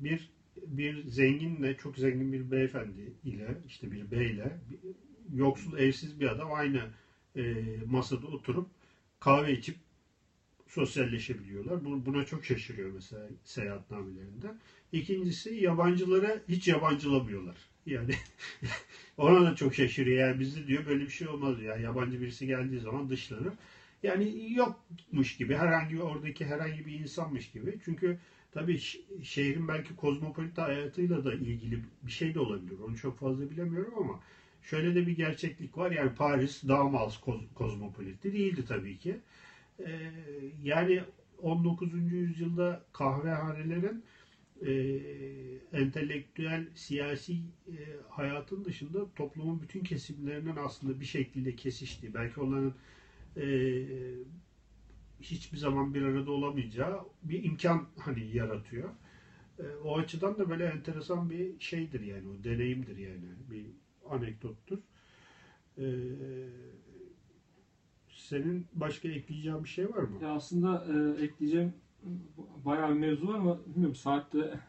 Bir 0.00 0.28
bir 0.66 1.06
zenginle 1.08 1.74
çok 1.74 1.96
zengin 1.98 2.32
bir 2.32 2.50
beyefendi 2.50 3.12
ile 3.24 3.56
işte 3.66 3.92
bir 3.92 4.12
beyle 4.12 4.56
yoksul 5.34 5.78
evsiz 5.78 6.20
bir 6.20 6.26
adam 6.26 6.52
aynı 6.52 6.88
eee, 7.36 7.82
masada 7.84 8.26
oturup 8.26 8.66
kahve 9.20 9.52
içip 9.52 9.74
sosyalleşebiliyorlar. 10.68 11.84
Bu- 11.84 12.06
Buna 12.06 12.22
çok 12.22 12.44
şaşırıyor 12.44 12.90
mesela 12.90 13.28
seyahatnamelerinde. 13.44 14.54
İkincisi 14.92 15.50
yabancılara 15.50 16.40
hiç 16.48 16.68
yabancılamıyorlar. 16.68 17.56
Yani 17.86 18.12
ona 19.16 19.44
da 19.44 19.54
çok 19.54 19.74
şaşırıyor. 19.74 20.18
Yani 20.28 20.38
bizde 20.38 20.66
diyor 20.66 20.86
böyle 20.86 21.04
bir 21.04 21.10
şey 21.10 21.28
olmaz 21.28 21.60
ya. 21.60 21.76
Yabancı 21.76 22.20
birisi 22.20 22.46
geldiği 22.46 22.78
zaman 22.80 23.08
dışlanır. 23.08 23.54
Yani 24.04 24.52
yokmuş 24.52 25.36
gibi 25.36 25.54
herhangi 25.54 26.02
oradaki 26.02 26.46
herhangi 26.46 26.86
bir 26.86 27.00
insanmış 27.00 27.50
gibi. 27.50 27.78
Çünkü 27.84 28.18
tabii 28.52 28.78
şehrin 29.22 29.68
belki 29.68 29.96
kozmopolit 29.96 30.58
hayatıyla 30.58 31.24
da 31.24 31.34
ilgili 31.34 31.80
bir 32.02 32.10
şey 32.12 32.34
de 32.34 32.40
olabilir. 32.40 32.78
Onu 32.78 32.96
çok 32.96 33.18
fazla 33.18 33.50
bilemiyorum 33.50 33.94
ama 33.96 34.20
şöyle 34.62 34.94
de 34.94 35.06
bir 35.06 35.16
gerçeklik 35.16 35.78
var. 35.78 35.90
Yani 35.90 36.14
Paris 36.14 36.62
daha 36.68 36.84
mı 36.84 36.98
az 36.98 37.20
koz-? 37.20 38.22
Değildi 38.22 38.64
tabii 38.68 38.98
ki. 38.98 39.16
Ee, 39.80 40.10
yani 40.62 41.02
19. 41.42 41.92
yüzyılda 42.12 42.84
kahvehanelerin 42.92 44.04
e, 44.66 44.72
entelektüel, 45.72 46.66
siyasi 46.74 47.32
e, 47.68 47.76
hayatın 48.08 48.64
dışında 48.64 49.14
toplumun 49.16 49.62
bütün 49.62 49.84
kesimlerinin 49.84 50.56
aslında 50.56 51.00
bir 51.00 51.04
şekilde 51.04 51.56
kesiştiği, 51.56 52.14
belki 52.14 52.40
onların 52.40 52.74
e, 53.36 53.44
hiçbir 55.20 55.58
zaman 55.58 55.94
bir 55.94 56.02
arada 56.02 56.30
olamayacağı 56.30 57.00
bir 57.22 57.44
imkan 57.44 57.86
hani 58.00 58.36
yaratıyor. 58.36 58.90
E, 59.58 59.62
o 59.84 59.98
açıdan 59.98 60.38
da 60.38 60.50
böyle 60.50 60.64
enteresan 60.64 61.30
bir 61.30 61.60
şeydir 61.60 62.00
yani, 62.00 62.28
o 62.28 62.44
deneyimdir 62.44 62.96
yani, 62.96 63.24
bir 63.50 63.66
anekdottur. 64.10 64.78
E, 65.78 65.84
senin 68.08 68.66
başka 68.74 69.08
ekleyeceğin 69.08 69.64
bir 69.64 69.68
şey 69.68 69.90
var 69.90 70.02
mı? 70.02 70.18
Ya 70.22 70.28
aslında 70.28 70.86
e, 71.18 71.24
ekleyeceğim 71.24 71.72
bayağı 72.64 72.94
bir 72.94 73.00
mevzu 73.00 73.28
var 73.28 73.34
ama 73.34 73.58
bilmiyorum 73.66 73.94
saatte 73.94 74.60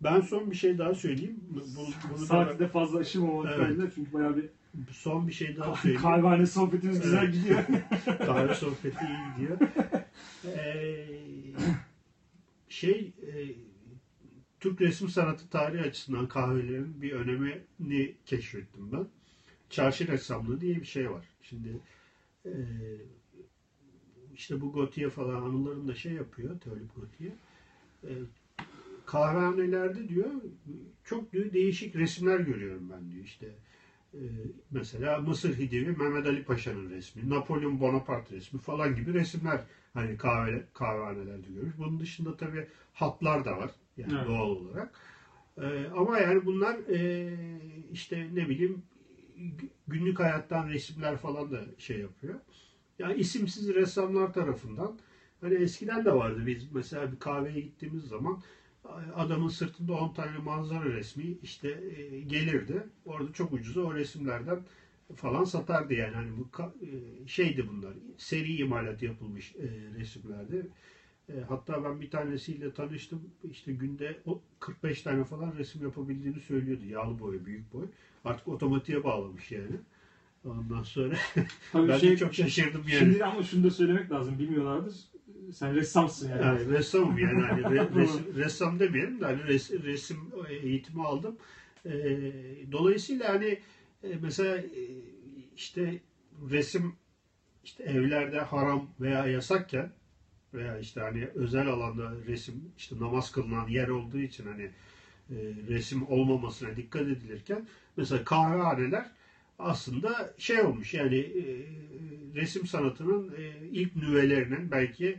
Ben 0.00 0.20
son 0.20 0.50
bir 0.50 0.56
şey 0.56 0.78
daha 0.78 0.94
söyleyeyim. 0.94 1.40
Bu, 1.50 1.60
bunu 2.08 2.20
da- 2.20 2.26
saati 2.26 2.58
de 2.58 2.68
fazla 2.68 2.98
aşırmamak 2.98 3.46
Evet. 3.46 3.56
kaydıyla 3.56 3.90
çünkü 3.94 4.12
bayağı 4.12 4.36
bir 4.36 4.48
son 4.90 5.28
bir 5.28 5.32
şey 5.32 5.56
daha 5.56 5.74
söyleyeyim. 5.76 6.02
kahvehane 6.02 6.46
sohbetimiz 6.46 7.00
güzel 7.00 7.22
Evet. 7.24 7.34
gidiyor. 7.34 7.64
Kahve 8.18 8.54
sohbeti 8.54 8.98
iyi 9.06 9.34
gidiyor. 9.36 9.58
Ee, 10.44 11.06
şey 12.68 13.12
e, 13.22 13.32
Türk 14.60 14.80
resim 14.80 15.08
sanatı 15.08 15.48
tarihi 15.48 15.82
açısından 15.82 16.28
kahvelerin 16.28 17.02
bir 17.02 17.12
önemini 17.12 18.14
keşfettim 18.26 18.92
ben. 18.92 19.06
Çarşı 19.70 20.06
ressamlığı 20.08 20.60
diye 20.60 20.76
bir 20.80 20.84
şey 20.86 21.10
var. 21.10 21.24
Şimdi 21.42 21.68
e, 22.44 22.52
işte 24.34 24.60
bu 24.60 24.72
Gautier 24.72 25.10
falan 25.10 25.42
anılarında 25.42 25.94
şey 25.94 26.12
yapıyor, 26.12 26.60
Teolip 26.60 26.96
Gautier. 26.96 27.32
E, 28.04 28.12
kahvehanelerde 29.06 30.08
diyor 30.08 30.30
çok 31.04 31.32
diyor 31.32 31.52
değişik 31.52 31.96
resimler 31.96 32.40
görüyorum 32.40 32.90
ben 32.90 33.12
diyor 33.12 33.24
işte. 33.24 33.46
E, 34.16 34.24
mesela 34.70 35.18
Mısır 35.18 35.58
Hidivi 35.58 35.90
Mehmet 35.90 36.26
Ali 36.26 36.44
Paşa'nın 36.44 36.90
resmi, 36.90 37.30
Napolyon 37.30 37.80
Bonaparte 37.80 38.36
resmi 38.36 38.60
falan 38.60 38.96
gibi 38.96 39.14
resimler 39.14 39.60
hani 39.94 40.16
kahve, 40.16 40.62
kahvehanelerde 40.74 41.48
görürüz. 41.54 41.78
Bunun 41.78 42.00
dışında 42.00 42.36
tabii 42.36 42.66
hatlar 42.94 43.44
da 43.44 43.58
var 43.58 43.70
yani 43.96 44.12
Evet. 44.16 44.26
doğal 44.26 44.46
olarak. 44.46 44.90
E, 45.58 45.86
ama 45.96 46.18
yani 46.18 46.46
bunlar 46.46 46.76
e, 46.88 47.30
işte 47.92 48.28
ne 48.34 48.48
bileyim 48.48 48.82
günlük 49.88 50.20
hayattan 50.20 50.68
resimler 50.68 51.16
falan 51.16 51.52
da 51.52 51.64
şey 51.78 51.98
yapıyor. 51.98 52.34
Yani 52.98 53.14
isimsiz 53.14 53.74
ressamlar 53.74 54.32
tarafından 54.32 54.98
hani 55.40 55.54
eskiden 55.54 56.04
de 56.04 56.14
vardı 56.14 56.42
biz 56.46 56.72
mesela 56.72 57.12
bir 57.12 57.18
kahveye 57.18 57.60
gittiğimiz 57.60 58.04
zaman 58.04 58.42
adamın 59.14 59.48
sırtında 59.48 59.92
10 59.92 60.12
tane 60.14 60.38
manzara 60.38 60.84
resmi 60.84 61.36
işte 61.42 61.68
e, 61.68 62.20
gelirdi. 62.20 62.82
Orada 63.04 63.32
çok 63.32 63.52
ucuza 63.52 63.80
o 63.80 63.94
resimlerden 63.94 64.58
falan 65.16 65.44
satardı 65.44 65.94
yani. 65.94 66.14
Hani 66.14 66.30
bu 66.38 66.62
e, 66.62 66.88
şeydi 67.28 67.68
bunlar. 67.68 67.92
Seri 68.18 68.56
imalat 68.56 69.02
yapılmış 69.02 69.54
e, 69.54 69.66
resimlerdi. 69.98 70.66
Hatta 71.48 71.84
ben 71.84 72.00
bir 72.00 72.10
tanesiyle 72.10 72.72
tanıştım. 72.72 73.22
İşte 73.50 73.72
günde 73.72 74.20
o 74.26 74.40
45 74.60 75.02
tane 75.02 75.24
falan 75.24 75.54
resim 75.58 75.82
yapabildiğini 75.82 76.40
söylüyordu. 76.40 76.84
Yağlı 76.84 77.18
boy, 77.18 77.44
büyük 77.44 77.72
boy. 77.72 77.86
Artık 78.24 78.48
otomatiğe 78.48 79.04
bağlamış 79.04 79.52
yani. 79.52 79.76
Ondan 80.46 80.82
sonra 80.82 81.14
Tabii 81.72 81.88
ben 81.88 81.98
şey, 81.98 82.10
de 82.10 82.16
çok 82.16 82.34
şaşırdım 82.34 82.84
yani. 82.88 82.98
Şimdi 82.98 83.24
ama 83.24 83.42
şunu 83.42 83.64
da 83.64 83.70
söylemek 83.70 84.10
lazım 84.10 84.38
bilmiyorlardır. 84.38 84.94
Sen 85.52 85.74
ressamsın 85.74 86.30
yani. 86.30 86.42
Yani 86.42 86.68
ressamım 86.68 87.18
yani 87.18 87.42
hani 87.42 87.60
re- 87.62 87.94
resim, 87.96 88.24
ressam 88.36 88.78
demeyelim 88.78 89.20
de 89.20 89.24
hani 89.24 89.40
res- 89.40 89.82
resim 89.82 90.18
eğitimi 90.48 91.02
aldım. 91.06 91.36
Ee, 91.86 92.32
dolayısıyla 92.72 93.28
hani 93.28 93.58
e, 94.04 94.08
mesela 94.22 94.56
e, 94.56 94.64
işte 95.56 96.00
resim 96.50 96.92
işte 97.64 97.84
evlerde 97.84 98.40
haram 98.40 98.88
veya 99.00 99.26
yasakken 99.26 99.90
veya 100.54 100.78
işte 100.78 101.00
hani 101.00 101.28
özel 101.34 101.66
alanda 101.66 102.12
resim 102.26 102.72
işte 102.78 102.96
namaz 103.00 103.32
kılınan 103.32 103.68
yer 103.68 103.88
olduğu 103.88 104.18
için 104.18 104.46
hani 104.46 104.70
e, 105.30 105.36
resim 105.68 106.08
olmamasına 106.08 106.76
dikkat 106.76 107.02
edilirken 107.02 107.66
mesela 107.96 108.24
kahvehaneler 108.24 109.10
aslında 109.58 110.34
şey 110.38 110.60
olmuş 110.60 110.94
yani 110.94 111.16
e, 111.18 111.42
resim 112.34 112.66
sanatının 112.66 113.28
e, 113.38 113.66
ilk 113.72 113.96
nüvelerinin 113.96 114.70
belki 114.70 115.18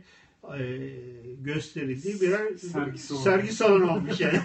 e, 0.58 0.88
gösterildiği 1.40 2.20
birer 2.20 2.56
Sergi 2.56 2.98
salonu. 2.98 3.22
sergi 3.24 3.52
salonu 3.52 3.92
olmuş 3.92 4.20
yani. 4.20 4.38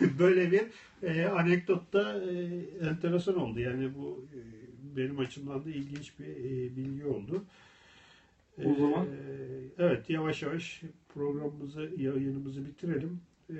Böyle 0.18 0.52
bir 0.52 0.62
e, 1.02 1.26
anekdot 1.26 1.92
da 1.92 2.24
e, 2.24 2.32
enteresan 2.88 3.36
oldu. 3.36 3.60
Yani 3.60 3.94
bu 3.94 4.24
e, 4.34 4.38
benim 4.96 5.18
açımdan 5.18 5.64
da 5.64 5.70
ilginç 5.70 6.12
bir 6.18 6.26
e, 6.26 6.76
bilgi 6.76 7.06
oldu. 7.06 7.44
O 8.64 8.74
zaman- 8.74 9.06
E, 9.06 9.10
evet 9.78 10.10
yavaş 10.10 10.42
yavaş 10.42 10.80
programımızı, 11.14 11.90
yayınımızı 11.96 12.66
bitirelim. 12.66 13.20
E, 13.50 13.56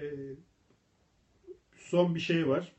son 1.77 2.15
bir 2.15 2.21
şey 2.21 2.49
var. 2.49 2.73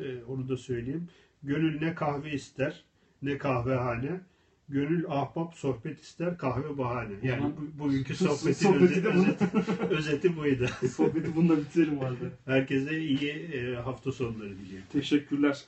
E, 0.00 0.22
onu 0.28 0.48
da 0.48 0.56
söyleyeyim. 0.56 1.08
Gönül 1.46 1.80
ne 1.80 1.94
kahve 1.94 2.30
ister, 2.30 2.84
ne 3.22 3.38
kahvehane. 3.38 4.20
Gönül 4.68 5.04
ahbap 5.08 5.54
sohbet 5.54 6.00
ister, 6.00 6.38
kahve 6.38 6.78
bahane. 6.78 7.12
Yani 7.22 7.52
bu, 7.56 7.84
bugünkü 7.84 8.14
sohbetin 8.24 8.52
Sohbeti 8.52 9.08
özeti, 9.08 9.08
özeti, 9.08 9.44
özeti 9.90 10.36
buydu. 10.36 10.66
Sohbeti 10.96 11.36
bununla 11.36 11.56
bitirelim 11.56 12.00
vardı. 12.00 12.32
Herkese 12.44 12.98
iyi 12.98 13.30
e, 13.30 13.74
hafta 13.74 14.12
sonları 14.12 14.58
diliyorum. 14.58 14.86
Teşekkürler. 14.92 15.64